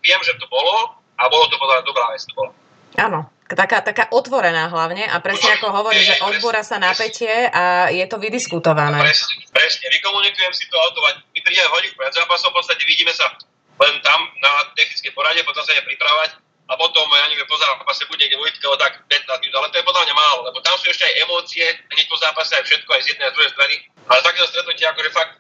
[0.05, 2.21] viem, že to bolo a bolo to podľa mňa dobrá vec.
[2.29, 2.51] To bolo.
[2.93, 3.19] Áno,
[3.49, 8.21] taká, taká otvorená hlavne a presne ako hovorí, že odbúra sa napätie a je to
[8.21, 9.01] vydiskutované.
[9.01, 13.33] Presne, presne, vykomunikujem si to autovať, my prídeme hodinku pred zápasom, v podstate vidíme sa
[13.81, 18.07] len tam na technickej porade, potom sa ideme pripravať a potom, ja neviem, po zápase
[18.07, 20.75] bude niekde Vojtka o tak 15 minút, ale to je podľa mňa málo, lebo tam
[20.79, 23.51] sú ešte aj emócie, hneď po zápase aj všetko, aj z jednej a z druhej
[23.51, 23.75] strany.
[24.07, 25.33] Ale takéto stretnutie, akože fakt,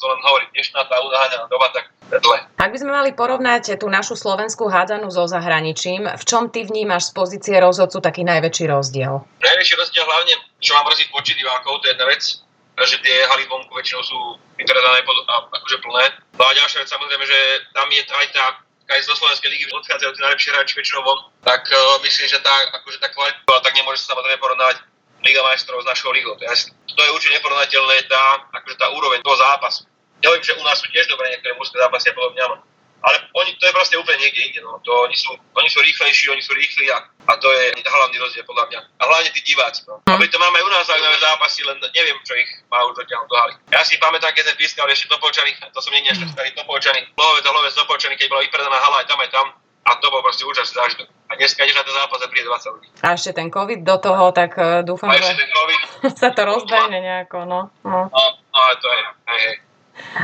[0.00, 2.38] to len hovorí, dnešná tá udáhaná doba, tak zle.
[2.56, 7.12] Ak by sme mali porovnať tú našu slovenskú hádzanú so zahraničím, v čom ty vnímaš
[7.12, 9.20] z pozície rozhodcu taký najväčší rozdiel?
[9.44, 12.22] Najväčší rozdiel hlavne, čo mám mrzí počet divákov, to je jedna vec,
[12.80, 14.18] že tie haly vonku väčšinou sú
[14.56, 16.04] vytredané pod, akože plné.
[16.40, 17.38] No a ďalšia vec samozrejme, že
[17.76, 18.44] tam je aj tá
[18.90, 22.52] aj zo slovenskej ligy odchádzajú tí najlepší hráči väčšinou von, tak uh, myslím, že tá,
[22.82, 24.82] akože tá kvalita, tak nemôže sa samozrejme porovnávať
[25.20, 26.32] Liga majstrov s našou ligou.
[26.40, 29.84] To je, to je určite neporovnateľné tá, akože tá úroveň toho zápasu.
[30.24, 32.40] Neviem, že u nás sú tiež dobré niektoré mužské zápasy a podobne,
[33.00, 34.60] ale oni, to je proste úplne niekde inde.
[34.60, 34.76] No.
[34.84, 38.44] To, oni, sú, oni sú rýchlejší, oni sú rýchli a, a to je hlavný rozdiel
[38.44, 38.80] podľa mňa.
[39.00, 39.88] A hlavne tí diváci.
[39.88, 40.04] No.
[40.04, 43.24] A to máme aj u nás zaujímavé zápasy, len neviem, čo ich má už dotiaľ
[43.24, 43.54] do haly.
[43.72, 47.52] Ja si pamätám, keď sme pískali ešte Topolčany, to som nie starý Topolčany, Lovec a
[47.56, 49.46] Lovec Topolčany, keď bola vypredaná hala aj tam aj tam.
[49.88, 51.08] A to bol proste úžasný zážitok.
[51.08, 52.88] A dneska ideš na ten zápas a príde 20 ľudí.
[53.00, 55.80] A ešte ten COVID do toho, tak uh, dúfam, a že ten COVID,
[56.20, 57.72] sa to rozbehne nejako, no.
[57.82, 59.56] No, no, no to je, hej, hej.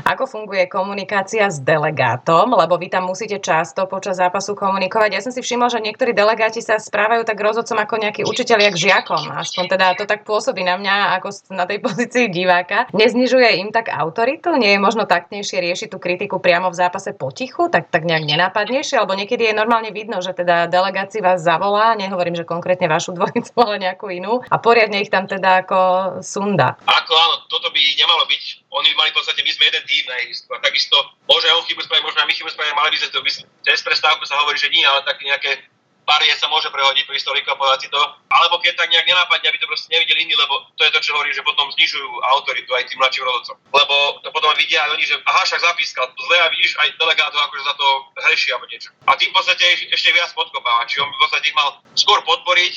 [0.03, 5.11] Ako funguje komunikácia s delegátom, lebo vy tam musíte často počas zápasu komunikovať.
[5.15, 8.77] Ja som si všimla, že niektorí delegáti sa správajú tak rozhodcom ako nejaký učiteľ, jak
[8.77, 9.31] žiakom.
[9.31, 12.91] Aspoň teda to tak pôsobí na mňa ako na tej pozícii diváka.
[12.91, 14.55] Neznižuje im tak autoritu?
[14.59, 18.99] Nie je možno taktnejšie riešiť tú kritiku priamo v zápase potichu, tak, tak nejak nenápadnejšie?
[18.99, 23.55] Alebo niekedy je normálne vidno, že teda delegáci vás zavolá, nehovorím, že konkrétne vašu dvojicu,
[23.65, 25.79] ale nejakú inú, a poriadne ich tam teda ako
[26.27, 26.75] sunda.
[26.87, 30.17] Ako áno, toto by nemalo byť oni mali v podstate, my sme jeden tým na
[30.21, 30.53] ihrisku.
[30.53, 33.21] A takisto, môže on chybu spraviť, možno my chybu spraviť, mali by sme to,
[33.65, 35.65] cez prestávku sa hovorí, že nie, ale tak nejaké
[36.07, 37.99] pár je sa môže prehodiť pri stolíku a povedať si to.
[38.31, 41.19] Alebo keď tak nejak nenápadne, aby to proste nevideli iní, lebo to je to, čo
[41.19, 42.09] hovorí, že potom znižujú
[42.39, 43.57] autoritu aj tým mladším rozhodcom.
[43.75, 47.43] Lebo to potom vidia aj oni, že aha, však zapískal, zle a vidíš aj delegátov
[47.43, 47.87] akože za to
[48.23, 48.91] hreší alebo niečo.
[49.11, 50.87] A tým v podstate ešte viac podkopáva.
[50.87, 52.75] Čiže on v podstate ich mal skôr podporiť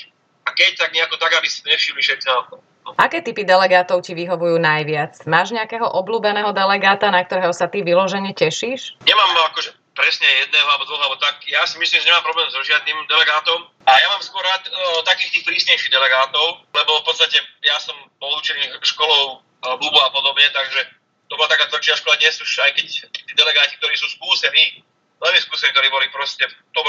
[0.50, 2.58] a keď tak nejako tak, aby si nevšimli všetci na to.
[2.98, 5.24] Aké typy delegátov ti vyhovujú najviac?
[5.30, 9.00] Máš nejakého obľúbeného delegáta, na ktorého sa ty vyložene tešíš?
[9.06, 11.44] Nemám akože presne jedného alebo dvoch, alebo tak.
[11.52, 13.68] Ja si myslím, že nemám problém so žiadnym delegátom.
[13.84, 17.36] A ja mám skôr rád o, takých tých prísnejších delegátov, lebo v podstate
[17.68, 20.88] ja som bol učený školou Bubu a podobne, takže
[21.28, 24.82] to bola taká tvrdšia škola dnes už, aj keď tí delegáti, ktorí sú skúsení,
[25.20, 26.88] veľmi skúsení, ktorí boli proste v tom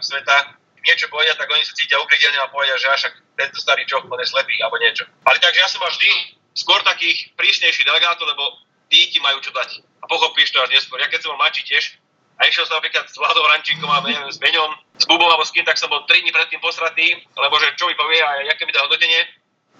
[0.00, 3.98] sveta, niečo povedia, tak oni sa cítia uklidene a povedia, že však tento starý čo,
[4.00, 5.04] on je slepý alebo niečo.
[5.26, 6.10] Ale takže ja som mal vždy
[6.54, 9.82] skôr takých prísnejších delegátov, lebo tí ti majú čo dať.
[10.00, 11.02] A pochopíš to až neskôr.
[11.02, 11.98] Ja keď som bol mladší tiež,
[12.36, 14.68] a išiel som napríklad s Vladom Rančíkom a neviem, s Beňom,
[15.00, 17.88] s Bubom alebo s kým, tak som bol 3 dní predtým posratý, lebo že čo
[17.88, 19.24] mi povie a aké mi dá hodnotenie.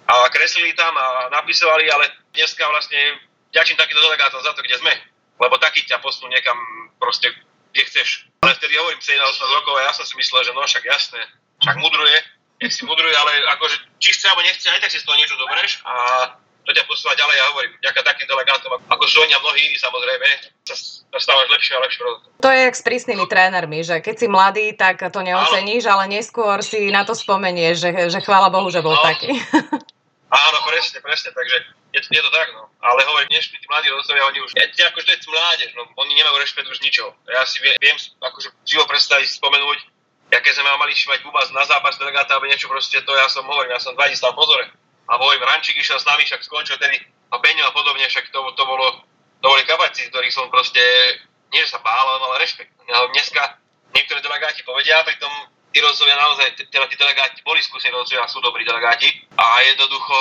[0.09, 2.97] A kreslili tam a napisovali, ale dneska vlastne
[3.53, 4.93] ďačím takýto delegátom za to, kde sme.
[5.37, 6.57] Lebo taký ťa posunú niekam
[6.97, 7.29] proste
[7.71, 8.27] kde chceš.
[8.43, 9.17] Ale vtedy hovorím 17
[9.57, 11.21] rokov a ja som si myslel, že no však jasné,
[11.61, 12.17] však mudruje,
[12.61, 15.37] nech si mudruje, ale akože či chce alebo nechce, aj tak si z toho niečo
[15.37, 15.93] dobereš a
[16.67, 19.77] to ťa posúva ďalej, ja hovorím, ďaká takým delegátom, ako sú oni a mnohí iní
[19.79, 20.27] samozrejme,
[20.67, 20.75] sa,
[21.15, 22.01] stávaš lepšie a lepšie.
[22.43, 26.59] To je jak s prísnymi trénermi, že keď si mladý, tak to neoceníš, ale neskôr
[26.59, 29.03] si na to spomenieš, že, že chvála Bohu, že bol no.
[29.05, 29.31] taký.
[30.27, 31.57] Áno, presne, presne, takže
[31.95, 32.67] je, je to tak, no.
[32.83, 36.13] Ale hovorím, dnešní tí mladí rozhodcovia, oni už, ja, akože to je mládež, no, oni
[36.19, 37.15] nemajú rešpekt už ničoho.
[37.31, 39.79] Ja si viem, viem akože živo predstaviť, spomenúť,
[40.35, 43.47] ja keď sme mali mať Buba na zápas delegáta alebo niečo proste, to ja som
[43.47, 44.67] hovorím, ja som dva stal pozore.
[45.07, 46.99] A hovorím, Rančík išiel s nami, však skončil tedy
[47.31, 49.07] a Beňo a podobne, však to, to bolo,
[49.39, 50.83] to boli kapacity, ktorých som proste,
[51.55, 52.75] nie že sa bál, ale mal rešpekt.
[52.91, 53.55] Ale dneska
[53.95, 55.31] niektorí delegáti povedia, pritom
[55.71, 60.15] tí rozhodcovia naozaj, teda tí delegáti boli skúsení rozhodcovia, sú dobrí delegáti a jednoducho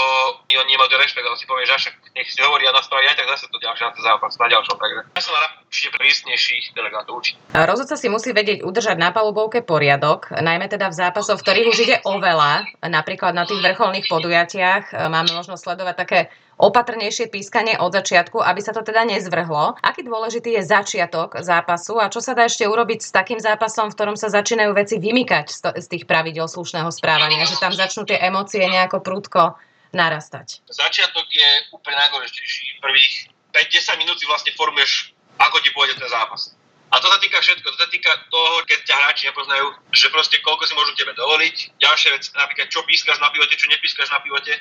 [0.50, 3.16] oni nemajú to rešpekt, ale si povie, že však nech si hovorí a naspraví aj
[3.16, 6.64] tak zase to ďalšie na ten zápas, na ďalšom, takže ja som rád určite prísnejších
[6.76, 7.34] delegátov učiť.
[7.56, 11.78] Rozhodca si musí vedieť udržať na palubovke poriadok, najmä teda v zápasoch, v ktorých už
[11.82, 16.20] ide o veľa, napríklad na tých vrcholných podujatiach máme možnosť sledovať také
[16.56, 19.76] opatrnejšie pískanie od začiatku, aby sa to teda nezvrhlo.
[19.84, 23.96] Aký dôležitý je začiatok zápasu a čo sa dá ešte urobiť s takým zápasom, v
[23.96, 28.64] ktorom sa začínajú veci vymykať z tých pravidel slušného správania, že tam začnú tie emócie
[28.64, 29.60] nejako prudko
[29.92, 30.64] narastať?
[30.72, 32.80] Začiatok je úplne najdôležitejší.
[32.80, 36.56] Prvých 5-10 minút si vlastne formuješ, ako ti pôjde ten zápas.
[36.86, 37.66] A to sa týka všetko.
[37.66, 41.82] To sa týka toho, keď ťa hráči nepoznajú, že proste koľko si môžu tebe dovoliť.
[41.82, 44.54] Ďalšia vec, napríklad čo pískaš na pivote, čo nepískaš na pivote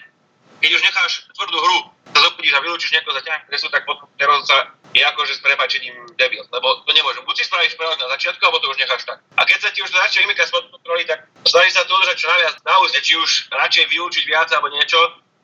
[0.65, 1.77] keď už necháš tvrdú hru,
[2.09, 4.01] sa zobudíš a vylúčiš niekoho za ťa, sú tak pod
[4.49, 7.21] sa je akože s prepačením debil, lebo to nemôžem.
[7.21, 9.21] Buď si spravíš prelak na začiatku, alebo to už necháš tak.
[9.37, 12.17] A keď sa ti už to začne vymykať spod kontroly, tak snaží sa to udržať
[12.17, 14.97] čo najviac na úzde, či už radšej vylúčiť viac alebo niečo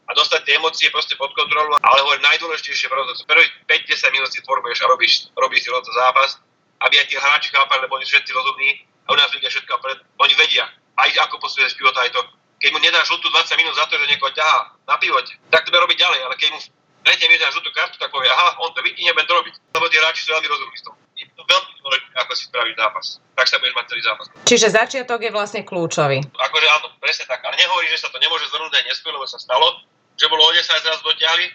[0.07, 1.75] a dostať tie emócie proste pod kontrolu.
[1.83, 6.39] Ale hovorím, najdôležitejšie proste, prvých 5-10 minút si formuješ a robíš, robíš si rozhodný zápas,
[6.87, 9.73] aby aj tí hráči chápali, lebo oni všetci rozumní a u nás ľudia všetko,
[10.17, 12.23] oni vedia, aj ako posúdeš pivota, aj to,
[12.61, 15.73] keď mu nedáš žltú 20 minút za to, že niekoho ťahá na pivote, tak to
[15.73, 16.59] bude robiť ďalej, ale keď mu
[17.01, 19.53] tretie minúte na žltú kartu, tak povie, aha, on to vidí, nebudem to robiť.
[19.73, 20.93] Lebo tí hráči sú veľmi rozumní s tom.
[21.17, 23.05] Je to veľmi dôležité, ako si spraviť zápas.
[23.33, 24.25] Tak sa budeš mať celý zápas.
[24.45, 26.21] Čiže začiatok je vlastne kľúčový.
[26.21, 27.41] Akože áno, presne tak.
[27.41, 29.81] Ale nehovorí, že sa to nemôže zhrnúť aj neskôr, lebo sa stalo,
[30.13, 31.45] že bolo o 10 zrazu dotiahli.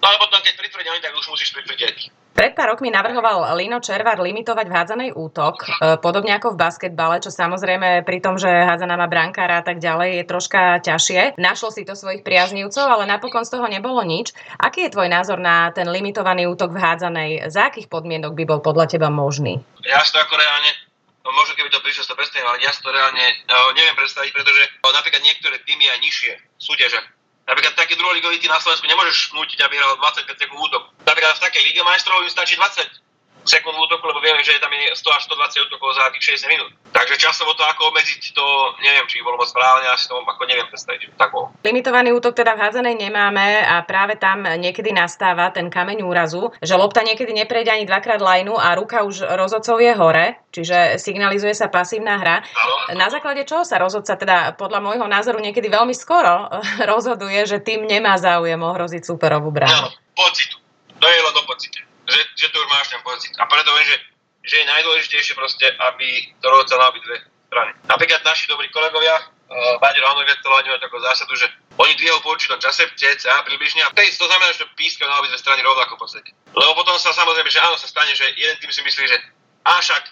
[0.00, 2.23] No ale potom, keď pritvrdia, tak už musíš pritvrdiť.
[2.34, 7.30] Pred pár rokmi navrhoval Lino Červar limitovať vhádzanej útok, e, podobne ako v basketbale, čo
[7.30, 11.38] samozrejme pri tom, že hádzaná má brankára a tak ďalej, je troška ťažšie.
[11.38, 14.34] Našlo si to svojich priaznívcov, ale napokon z toho nebolo nič.
[14.58, 17.30] Aký je tvoj názor na ten limitovaný útok v hádzanej?
[17.54, 19.62] Za akých podmienok by bol podľa teba možný?
[19.86, 20.84] Ja si to ako reálne
[21.24, 24.28] No možno keby to prišlo, to predstavím, ale ja si to reálne uh, neviem predstaviť,
[24.28, 27.00] pretože napríklad niektoré týmy aj nižšie súťaže
[27.44, 30.82] Napríklad taký druholigový tým na Slovensku nemôžeš nútiť, aby hral 25 sekúnd útok.
[31.04, 33.03] Napríklad v takej Lige majstrov im stačí 20
[33.44, 36.70] sekúnd útoku, lebo vieme, že tam je 100 až 120 útokov za tých 60 minút.
[36.90, 38.44] Takže časovo to ako obmedziť, to
[38.80, 41.52] neviem, či bolo moc správne, asi to ako neviem predstaviť, tak bol.
[41.60, 46.74] Limitovaný útok teda v hádzanej nemáme a práve tam niekedy nastáva ten kameň úrazu, že
[46.74, 51.68] lopta niekedy neprejde ani dvakrát lajnu a ruka už rozhodcov je hore, čiže signalizuje sa
[51.68, 52.36] pasívna hra.
[52.40, 52.74] Áno.
[52.96, 56.48] Na základe čoho sa rozhodca teda podľa môjho názoru niekedy veľmi skoro
[56.92, 59.90] rozhoduje, že tým nemá záujem ohroziť superovú bránu?
[59.90, 60.56] Áno, pocitu.
[61.02, 63.32] To je len do pocite že, že to už máš ten pocit.
[63.40, 63.98] A preto viem, že,
[64.44, 66.08] že je najdôležitejšie proste, aby
[66.40, 67.16] to robil na obidve
[67.48, 67.70] strany.
[67.86, 71.46] Napríklad naši dobrí kolegovia, uh, Baďo Ránovec, to majú takú zásadu, že
[71.78, 75.62] oni dvíhajú po určitom čase, cca približne, a to znamená, že pískajú na obidve strany
[75.62, 76.30] rovnako v podstate.
[76.54, 79.18] Lebo potom sa samozrejme, že áno, sa stane, že jeden tým si myslí, že
[79.64, 80.02] a však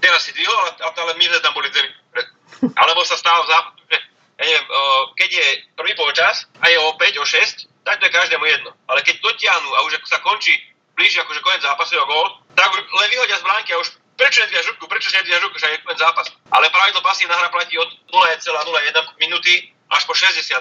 [0.00, 1.90] teraz si dvihol, ale my sme tam boli zemi.
[2.76, 3.96] Alebo sa stáva v západu, že
[4.40, 8.06] ja neviem, uh, keď je prvý polčas a je o 5, o 6, tak to
[8.08, 8.70] je každému jedno.
[8.88, 10.52] Ale keď dotiahnu a už sa končí
[11.00, 13.88] blíži akože koniec zápasu a gól, tak len vyhodia z bránky a už
[14.20, 16.28] prečo nedvíja žuku, prečo nedvíja žuku, že je koniec zápas.
[16.52, 20.60] Ale pravidlo pasívna hra platí od 0,01 minúty až po 60,00.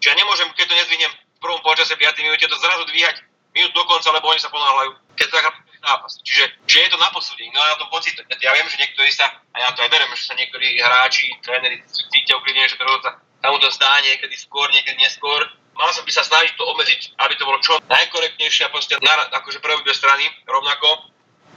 [0.00, 3.20] Čiže ja nemôžem, keď to nezvihnem v prvom počase 5 minúte, to zrazu dvíhať
[3.52, 5.36] minút do konca, lebo oni sa ponáhľajú, keď to
[5.84, 6.12] zápas.
[6.24, 8.16] Čiže, čiže je to na posúdení, no ja na tom pocit.
[8.40, 11.84] Ja viem, že niektorí sa, a ja to aj berem, že sa niektorí hráči, tréneri
[11.86, 15.44] cítia uklidne, že to sa mu to zdá niekedy skôr, niekedy neskôr,
[15.74, 19.14] mal som by sa snažiť to obmedziť, aby to bolo čo najkorektnejšie a proste na,
[19.34, 21.10] akože pre obidve strany rovnako,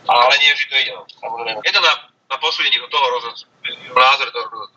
[0.10, 0.92] ale nie vždy to ide.
[0.94, 1.60] No, samozrejme.
[1.62, 1.94] Je to na,
[2.28, 3.48] na posúdení toho rozhodcu
[3.98, 4.30] názor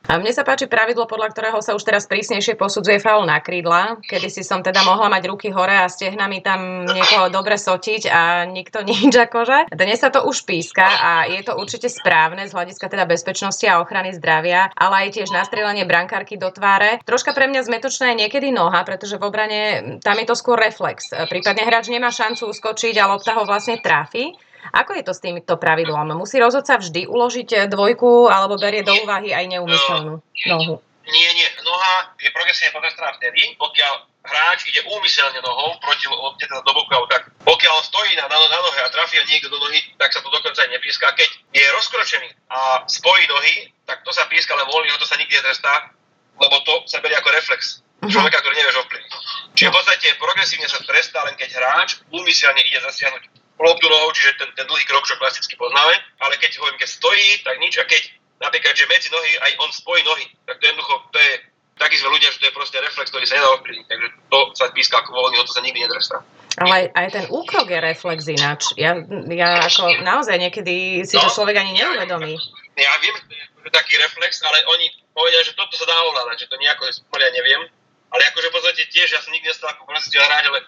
[0.08, 4.00] A mne sa páči pravidlo, podľa ktorého sa už teraz prísnejšie posudzuje faul na krídla.
[4.02, 8.48] Kedy si som teda mohla mať ruky hore a stehnami tam niekoho dobre sotiť a
[8.48, 9.70] nikto nič akože.
[9.70, 13.78] Dnes sa to už píska a je to určite správne z hľadiska teda bezpečnosti a
[13.78, 16.98] ochrany zdravia, ale aj tiež nastrelenie brankárky do tváre.
[17.06, 19.60] Troška pre mňa zmetočná je niekedy noha, pretože v obrane
[20.02, 21.12] tam je to skôr reflex.
[21.30, 24.34] Prípadne hráč nemá šancu uskočiť a lopta ho vlastne tráfi.
[24.70, 26.14] Ako je to s týmto pravidlom?
[26.14, 30.74] Musí rozhodca vždy uložiť eh, dvojku alebo berie do úvahy aj neumyselnú nohu?
[31.10, 31.48] Nie, nie.
[31.66, 36.92] Noha je progresívne potrestaná vtedy, pokiaľ hráč ide úmyselne nohou proti lopte, teda do boku,
[37.10, 40.28] tak pokiaľ stojí na, na, na nohe a trafil niekto do nohy, tak sa to
[40.30, 41.10] dokonca aj nepíska.
[41.16, 45.34] Keď je rozkročený a spojí nohy, tak to sa píska, ale voľný to sa nikdy
[45.34, 45.90] netrestá,
[46.36, 48.12] lebo to sa berie ako reflex mhm.
[48.12, 49.12] človeka, ktorý nevieš ovplyvniť.
[49.56, 54.40] Čiže v podstate progresívne sa trestá len keď hráč úmyselne ide zasiahnuť loptu nohou, čiže
[54.40, 55.94] ten, ten dlhý krok, čo klasicky poznáme,
[56.24, 58.02] ale keď hovorím, keď stojí, tak nič a keď
[58.40, 61.32] napríklad, že medzi nohy aj on spojí nohy, tak to jednoducho, to je
[61.80, 64.64] takí sme ľudia, že to je proste reflex, ktorý sa nedá ovplyvniť, takže to sa
[64.72, 66.20] píska ako voľný, to sa nikdy netrestá.
[66.60, 68.62] Ale aj, aj ten úkrok je reflex ináč.
[68.76, 69.00] Ja,
[69.32, 72.36] ja ako naozaj niekedy si no, to človek ani neuvedomí.
[72.76, 76.46] Ja, viem, že je taký reflex, ale oni povedia, že toto sa dá ovládať, že
[76.52, 77.64] to nejako ja neviem.
[78.10, 80.60] Ale akože v podstate tiež, ja som nikdy nestal ako profesionál hráč, ale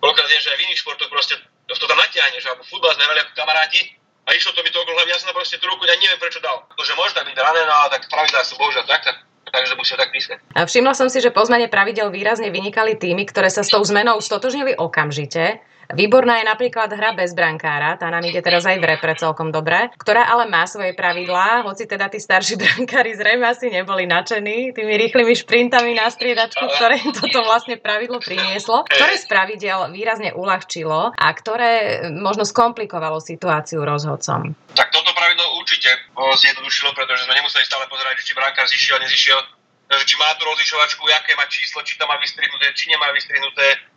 [0.00, 1.34] koľkokrát viem, že aj v iných športoch proste
[1.74, 3.80] to tam natiahneš, alebo futbal sme hrali ako kamaráti
[4.26, 6.38] a išlo to mi to okolo hlavy, ja som proste tú ruku, ja neviem prečo
[6.38, 6.62] dal.
[6.70, 9.16] Akože možno byť rané, no ale tak pravidlá sú bohužiaľ tak, tak
[9.50, 10.38] takže musia tak písať.
[10.58, 13.82] A všimla som si, že po zmene pravidel výrazne vynikali týmy, ktoré sa s tou
[13.82, 15.62] zmenou stotožnili okamžite
[15.94, 19.94] Výborná je napríklad hra bez brankára, tá nám ide teraz aj v repre celkom dobre,
[19.94, 24.94] ktorá ale má svoje pravidlá, hoci teda tí starší brankári zrejme asi neboli nadšení tými
[25.06, 31.28] rýchlymi šprintami na striedačku, ktoré toto vlastne pravidlo prinieslo, ktoré z pravidel výrazne uľahčilo a
[31.30, 34.58] ktoré možno skomplikovalo situáciu rozhodcom.
[34.74, 39.38] Tak toto pravidlo určite zjednodušilo, pretože sme nemuseli stále pozerať, či brankár zišiel, nezišiel,
[39.86, 43.95] či má tú rozlišovačku, aké má číslo, či to má vystrihnuté, či nemá vystrihnuté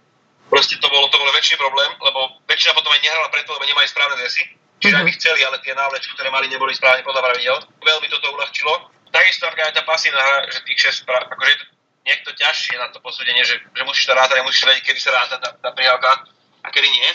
[0.49, 3.85] Proste to bolo, to bol väčší problém, lebo väčšina potom aj nehrala preto, lebo nemali
[3.85, 4.43] správne dresy.
[4.79, 5.05] Čiže mm-hmm.
[5.05, 7.55] aby chceli, ale tie návlečky, ktoré mali, neboli správne podľa pravidel.
[7.83, 8.73] Veľmi toto uľahčilo.
[9.13, 11.65] Takisto aj tá pasívna hra, že tých 6 akože je to
[12.07, 15.35] niekto ťažšie na to posúdenie, že, že musíš to rátať, musíš vedieť, kedy sa ráta
[15.37, 16.25] tá, tá prihrávka
[16.65, 17.09] a kedy nie.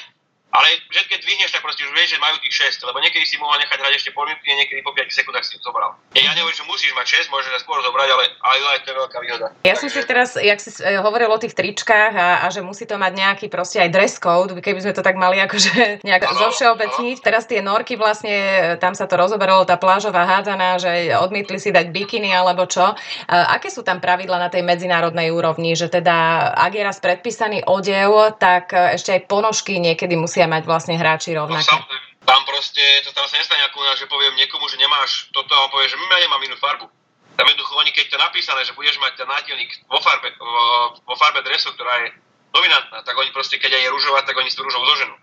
[0.54, 3.34] Ale že keď dvihneš, tak proste už vieš, že majú tých 6, lebo niekedy si
[3.42, 5.98] mohol nechať hrať ešte pol minúty, niekedy po 5 sekundách si to zobral.
[6.14, 9.18] Ja, nehovorím, že musíš mať 6, môžeš skôr zobrať, ale aj, aj to je veľká
[9.18, 9.46] výhoda.
[9.66, 9.80] Ja Takže...
[9.82, 12.94] som si teraz, jak si e, hovoril o tých tričkách a, a že musí to
[12.94, 15.74] mať nejaký proste aj dress code, keby sme to tak mali akože
[16.06, 17.16] nejak ano, zovšeobecniť.
[17.18, 17.26] Ano.
[17.26, 21.90] Teraz tie norky vlastne, tam sa to rozoberalo, tá plážová hádzaná, že odmietli si dať
[21.90, 22.94] bikiny alebo čo.
[23.26, 28.38] Aké sú tam pravidla na tej medzinárodnej úrovni, že teda ak je raz predpísaný odev,
[28.38, 31.74] tak ešte aj ponožky niekedy musia mať vlastne hráči no, rovnaké.
[31.74, 31.84] No,
[32.24, 35.70] tam proste, to tam sa nestane ako že poviem niekomu, že nemáš toto a on
[35.70, 36.86] povie, že ja nemám inú farbu.
[37.34, 41.42] Tam jednoducho oni, keď to napísané, že budeš mať ten nátilník vo farbe, vo, farbe
[41.42, 42.14] dresu, ktorá je
[42.54, 45.18] dominantná, tak oni proste, keď aj je rúžová, tak oni si tú rúžovú zoženú.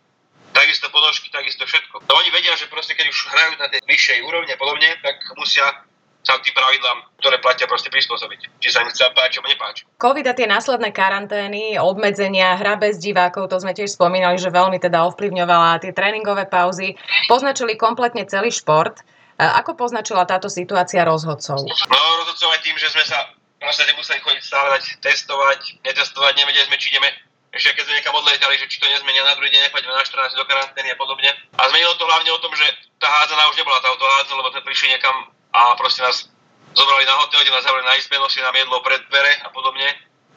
[0.52, 2.04] Takisto ponožky, takisto všetko.
[2.04, 5.24] No oni vedia, že proste keď už hrajú na tej vyššej úrovni a podobne, tak
[5.40, 5.64] musia
[6.22, 8.62] sa tým pravidlám, ktoré platia proste prispôsobiť.
[8.62, 9.82] Či sa im chce páči, alebo nepáči.
[9.98, 14.78] COVID a tie následné karantény, obmedzenia, hra bez divákov, to sme tiež spomínali, že veľmi
[14.78, 16.94] teda ovplyvňovala tie tréningové pauzy,
[17.26, 19.02] poznačili kompletne celý šport.
[19.42, 21.66] Ako poznačila táto situácia rozhodcov?
[21.66, 26.66] No, rozhodcov aj tým, že sme sa proste museli chodiť stále dať testovať, netestovať, nevedeli
[26.70, 27.10] sme, či ideme
[27.52, 30.40] ešte keď sme niekam odletali, že či to nezmenia na druhý deň, nepoďme na 14
[30.40, 31.36] do karantény a podobne.
[31.60, 32.64] A zmenilo to hlavne o tom, že
[32.96, 35.16] tá hádzaná už nebola tá hádzaná, lebo sme prišli niekam
[35.54, 36.32] a proste nás
[36.74, 39.88] zobrali na hotel, kde nás zavreli na izbe, nosili nám jedlo pred dvere a podobne.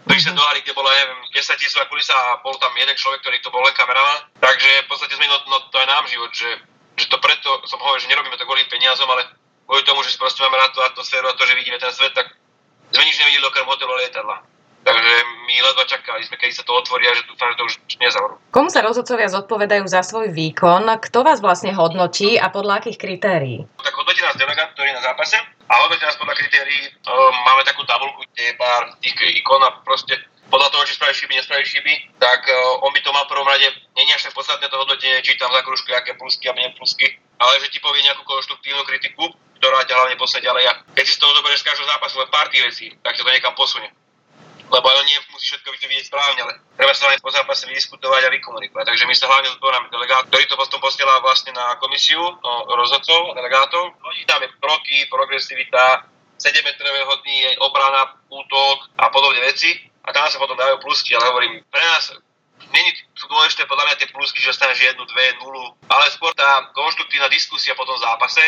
[0.04, 3.40] Prišli do haly, kde bola, neviem, 10 tisícová kulisa a bol tam jeden človek, ktorý
[3.40, 4.28] to bol len kameraman.
[4.36, 6.60] Takže v podstate zmenilo no, to aj nám život, že,
[7.00, 9.24] že to preto som hovoril, že nerobíme to kvôli peniazom, ale
[9.64, 12.12] kvôli tomu, že si proste máme rád tú atmosféru a to, že vidíme ten svet,
[12.12, 12.36] tak
[12.92, 14.44] sme nič nevideli okrem hotelu lietadla.
[14.84, 15.14] Takže
[15.48, 18.36] my ledva čakali sme, keď sa to otvorí a že dúfam, že to už nezavrú.
[18.52, 20.84] Komu sa rozhodcovia zodpovedajú za svoj výkon?
[21.00, 23.64] Kto vás vlastne hodnotí a podľa akých kritérií?
[23.80, 26.92] Tak hodnotí nás delegát, ktorý je na zápase a hodnotí nás podľa kritérií.
[27.48, 30.20] Máme takú tabulku, kde je pár tých ikon a proste
[30.52, 32.44] podľa toho, či spravíš chyby, nespravíš chyby, tak
[32.84, 33.64] on by to mal v prvom rade,
[33.96, 36.76] nie je až tak podstatné to hodnotenie, či tam za kružky, aké plusky a menej
[36.76, 37.08] plusky,
[37.40, 40.64] ale že ti povie nejakú konštruktívnu kritiku, ktorá ťa hlavne posunie ďalej.
[40.68, 43.24] A keď si z toho zoberieš z každého zápasu len pár tých vecí, tak ťa
[43.24, 43.88] to niekam posunie
[44.70, 48.32] lebo aj on nie musí všetko vidieť správne, ale treba sa po zápase vydiskutovať a
[48.32, 48.84] vykomunikovať.
[48.88, 53.36] Takže my sa hlavne zboráme delegát, ktorý to potom posiela vlastne na komisiu no, rozhodcov,
[53.36, 53.94] delegátov.
[54.04, 56.08] Oni tam je kroky, progresivita,
[56.40, 59.78] 7-metrové hodný, obrana, útok a podobne veci.
[60.04, 62.12] A tam sa potom dajú plusky, ale hovorím, pre nás
[62.72, 66.68] není sú dôležité podľa mňa tie plusky, že dostaneš jednu, dve, nulu, ale skôr tá
[66.76, 68.42] konštruktívna diskusia po tom zápase,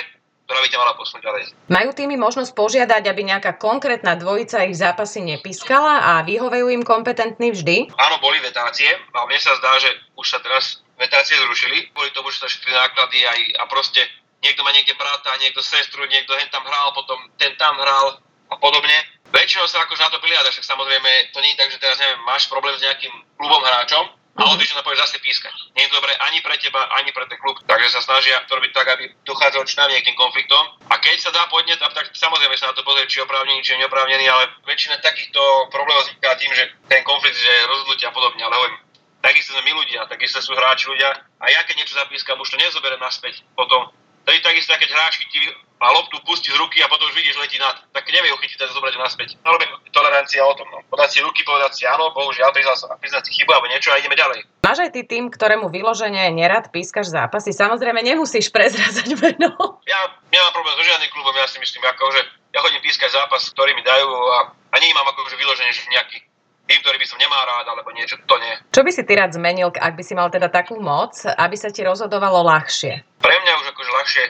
[0.46, 1.42] ktorá by ťa mala posunúť ďalej.
[1.66, 7.50] Majú tými možnosť požiadať, aby nejaká konkrétna dvojica ich zápasy nepískala a vyhovejú im kompetentní
[7.50, 7.90] vždy?
[7.98, 12.30] Áno, boli vetácie a mne sa zdá, že už sa teraz vetácie zrušili, kvôli tomu,
[12.30, 14.06] že sa šetli náklady aj, a proste
[14.38, 18.54] niekto má niekde brata, niekto sestru, niekto hen tam hral, potom ten tam hral a
[18.62, 18.94] podobne.
[19.34, 22.22] Väčšinou sa akože na to priliada, však samozrejme to nie je tak, že teraz neviem,
[22.22, 24.06] máš problém s nejakým klubom hráčom,
[24.36, 25.56] a by na zase pískať.
[25.72, 27.56] Nie je dobré ani pre teba, ani pre ten klub.
[27.64, 30.64] Takže sa snažia to robiť tak, aby dochádzalo čo najmenej k tým konfliktom.
[30.92, 34.28] A keď sa dá podnet, tak samozrejme sa na to pozrieť, či oprávnený, či neoprávnený,
[34.28, 35.40] ale väčšina takýchto
[35.72, 38.42] problémov vzniká tým, že ten konflikt, že rozhodnutia a podobne.
[38.44, 38.76] Ale hovorím,
[39.24, 41.16] takisto sme my ľudia, takisto sú hráči ľudia.
[41.40, 43.88] A ja keď niečo zapískam, už to nezoberiem naspäť potom.
[44.26, 47.36] To je takisto, keď hráč chytí a loptu pustí z ruky a potom už vidíš
[47.36, 49.28] letí nad, tak nevie ho chytiť a zobrať naspäť.
[49.44, 49.60] No,
[49.92, 50.68] tolerancia o tom.
[50.72, 50.80] No.
[50.88, 54.00] Podať si ruky, povedať si áno, bohužiaľ, priznal som, priznať si chybu alebo niečo a
[54.00, 54.48] ideme ďalej.
[54.64, 57.52] Máš aj ty tým, ktorému vyloženie nerad pískaš zápasy.
[57.52, 59.80] Samozrejme nemusíš prezrazať meno.
[59.84, 60.00] Ja
[60.32, 62.20] nemám problém so žiadnym klubom, ja si myslím, ako, že
[62.56, 64.38] ja chodím pískať zápas, ktorý mi dajú a,
[64.72, 66.24] a nemám akože vyloženie, že nejaký
[66.66, 68.54] tým, ktorý by som nemá rád, alebo niečo, to nie.
[68.74, 71.70] Čo by si ty rád zmenil, ak by si mal teda takú moc, aby sa
[71.70, 73.22] ti rozhodovalo ľahšie?
[73.22, 74.24] Pre mňa už akože ľahšie,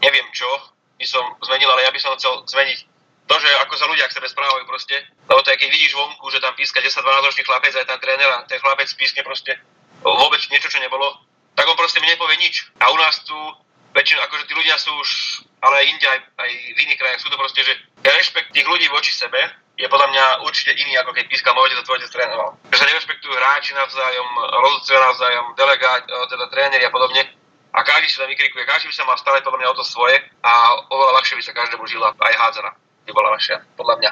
[0.00, 0.48] neviem čo,
[0.96, 2.78] by som zmenil, ale ja by som chcel zmeniť
[3.26, 4.96] to, že ako sa ľudia k sebe správajú proste.
[5.26, 7.98] Lebo to je, keď vidíš vonku, že tam píska 10-12 ročný chlapec a je tam
[7.98, 9.58] tréner a ten chlapec pískne proste
[10.00, 11.18] vôbec niečo, čo nebolo,
[11.58, 12.70] tak on proste mi nepovie nič.
[12.78, 13.34] A u nás tu
[13.96, 15.10] väčšinou, akože tí ľudia sú už,
[15.64, 17.72] ale aj inde, aj, aj v iných krajinách sú to proste, že
[18.04, 19.40] rešpekt tých ľudí voči sebe
[19.76, 22.48] je podľa mňa určite iný, ako keď pískal môj otec a tvoj otec trénoval.
[22.70, 27.24] Že sa nerešpektujú hráči navzájom, rozhodcovia navzájom, delegát, teda tréneri a podobne
[27.76, 30.16] a každý si tam vykrikuje, každý by sa mal starať podľa mňa o to svoje
[30.40, 30.52] a
[30.88, 32.70] oveľa ľahšie by sa každému žila aj hádzana.
[33.04, 34.10] By bola ľahšia, podľa mňa.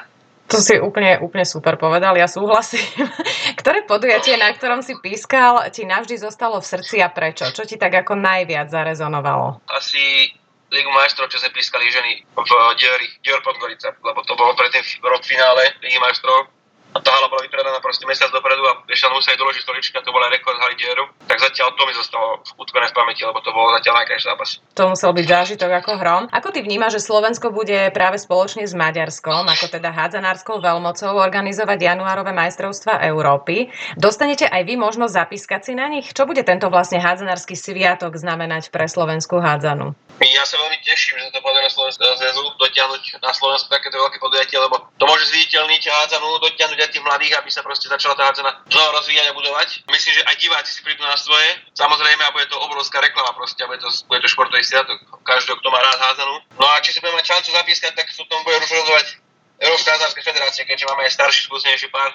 [0.53, 2.85] To si úplne, úplne super povedal, ja súhlasím.
[3.59, 7.49] Ktoré podujatie, na ktorom si pískal, ti navždy zostalo v srdci a prečo?
[7.49, 9.65] Čo ti tak ako najviac zarezonovalo?
[9.73, 10.29] Asi
[10.69, 15.25] Ligu majstrov, čo sme pískali ženy v Diori, Dior Podgorica, lebo to bolo predtým rok
[15.25, 16.54] finále Ligy majstrov
[16.95, 20.31] a tá hala bola vypredaná proste mesiac dopredu a ešte museli doložiť stolička, to bola
[20.31, 23.99] rekord hali dieru, tak zatiaľ to mi zostalo utkvené v pamäti, lebo to bolo zatiaľ
[23.99, 24.49] najkrajší zápas.
[24.79, 26.23] To musel byť zážitok ako hrom.
[26.31, 31.83] Ako ty vnímaš, že Slovensko bude práve spoločne s Maďarskom, ako teda hádzanárskou veľmocou, organizovať
[31.83, 33.67] januárové majstrovstva Európy?
[33.99, 36.15] Dostanete aj vy možnosť zapískať si na nich?
[36.15, 39.91] Čo bude tento vlastne hádzanársky sviatok znamenať pre slovenskú hádzanu?
[40.15, 44.15] Ja sa veľmi teším, že sa to podarilo Slovenskému zväzu dotiahnuť na Slovensku takéto veľké
[44.23, 48.31] podujatie, lebo to môže zviditeľniť hádzanú, dotiahnuť aj tých mladých, aby sa proste začala tá
[48.31, 49.69] hádzana znova rozvíjať a budovať.
[49.91, 51.59] Myslím, že aj diváci si prídu na svoje.
[51.75, 55.03] Samozrejme, a bude to obrovská reklama proste, a bude to, bude to športový sviatok.
[55.27, 56.35] Každého, kto má rád hádzanú.
[56.59, 59.19] No a či si budeme mať šancu zapískať, tak sú tom bude rozhodovať
[59.59, 62.11] Európska hádzanárska federácia, keďže máme aj starší, skúsenejší pár,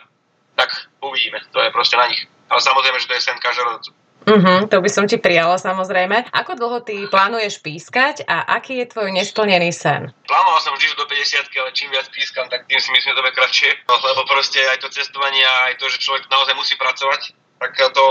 [0.56, 0.72] tak
[1.04, 1.40] uvidíme.
[1.52, 2.24] To je proste na nich.
[2.48, 3.99] Ale samozrejme, že to je sen každého.
[4.28, 6.28] Uh-huh, to by som ti prijala samozrejme.
[6.28, 10.12] Ako dlho ty plánuješ pískať a aký je tvoj nesplnený sen?
[10.28, 13.24] Plánoval som vždy do 50 ale čím viac pískam, tak tým si myslím, že to
[13.24, 13.70] bude kratšie.
[13.88, 17.72] No, lebo proste aj to cestovanie a aj to, že človek naozaj musí pracovať, tak
[17.76, 18.04] to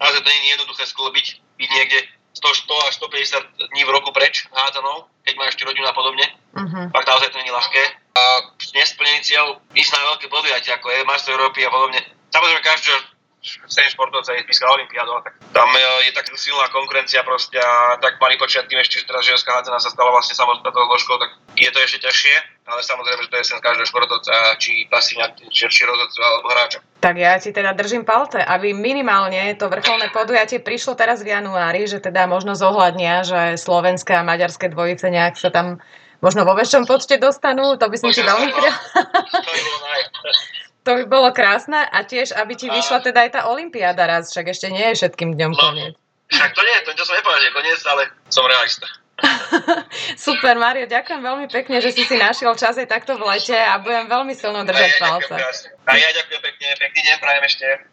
[0.00, 1.98] naozaj to nie je jednoduché sklobiť, byť niekde
[2.34, 6.26] 100, 100 až 150 dní v roku preč hádzanou, keď máš ešte rodinu a podobne.
[6.52, 6.90] Uh-huh.
[6.90, 7.82] Tak naozaj to nie je ľahké.
[8.14, 8.22] A
[8.74, 12.02] nesplnený cieľ ísť na veľké podujatia, ako je Master Európy a podobne.
[12.34, 12.90] Samozrejme, každý
[13.44, 18.16] sen športovca je píska Olympiádu, tak tam je, je taká silná konkurencia proste a tak
[18.16, 21.68] malý počet tým ešte, že teraz ženská hádzana sa stala vlastne samostatnou zložkou, tak je
[21.68, 22.34] to ešte ťažšie,
[22.64, 26.78] ale samozrejme, že to je sen každého športovca, či pasíňa, či, či rozhodca alebo hráča.
[27.04, 31.84] Tak ja ti teda držím palce, aby minimálne to vrcholné podujatie prišlo teraz v januári,
[31.84, 35.84] že teda možno zohľadnia, že slovenské a maďarské dvojice nejak sa tam
[36.24, 38.78] možno vo väčšom počte dostanú, to by som ti veľmi prijal.
[40.84, 44.52] To by bolo krásne a tiež, aby ti vyšla teda aj tá Olympiáda raz, však
[44.52, 45.92] ešte nie je všetkým dňom no, koniec.
[46.28, 48.84] Však to nie, to, to som nepovedal, koniec, ale som realista.
[50.26, 53.78] Super, Mario, ďakujem veľmi pekne, že si si našiel čas aj takto v lete a
[53.78, 55.34] budem veľmi silno držať palce.
[55.86, 57.66] A ja ďakujem pekne, pekný deň prajem ešte.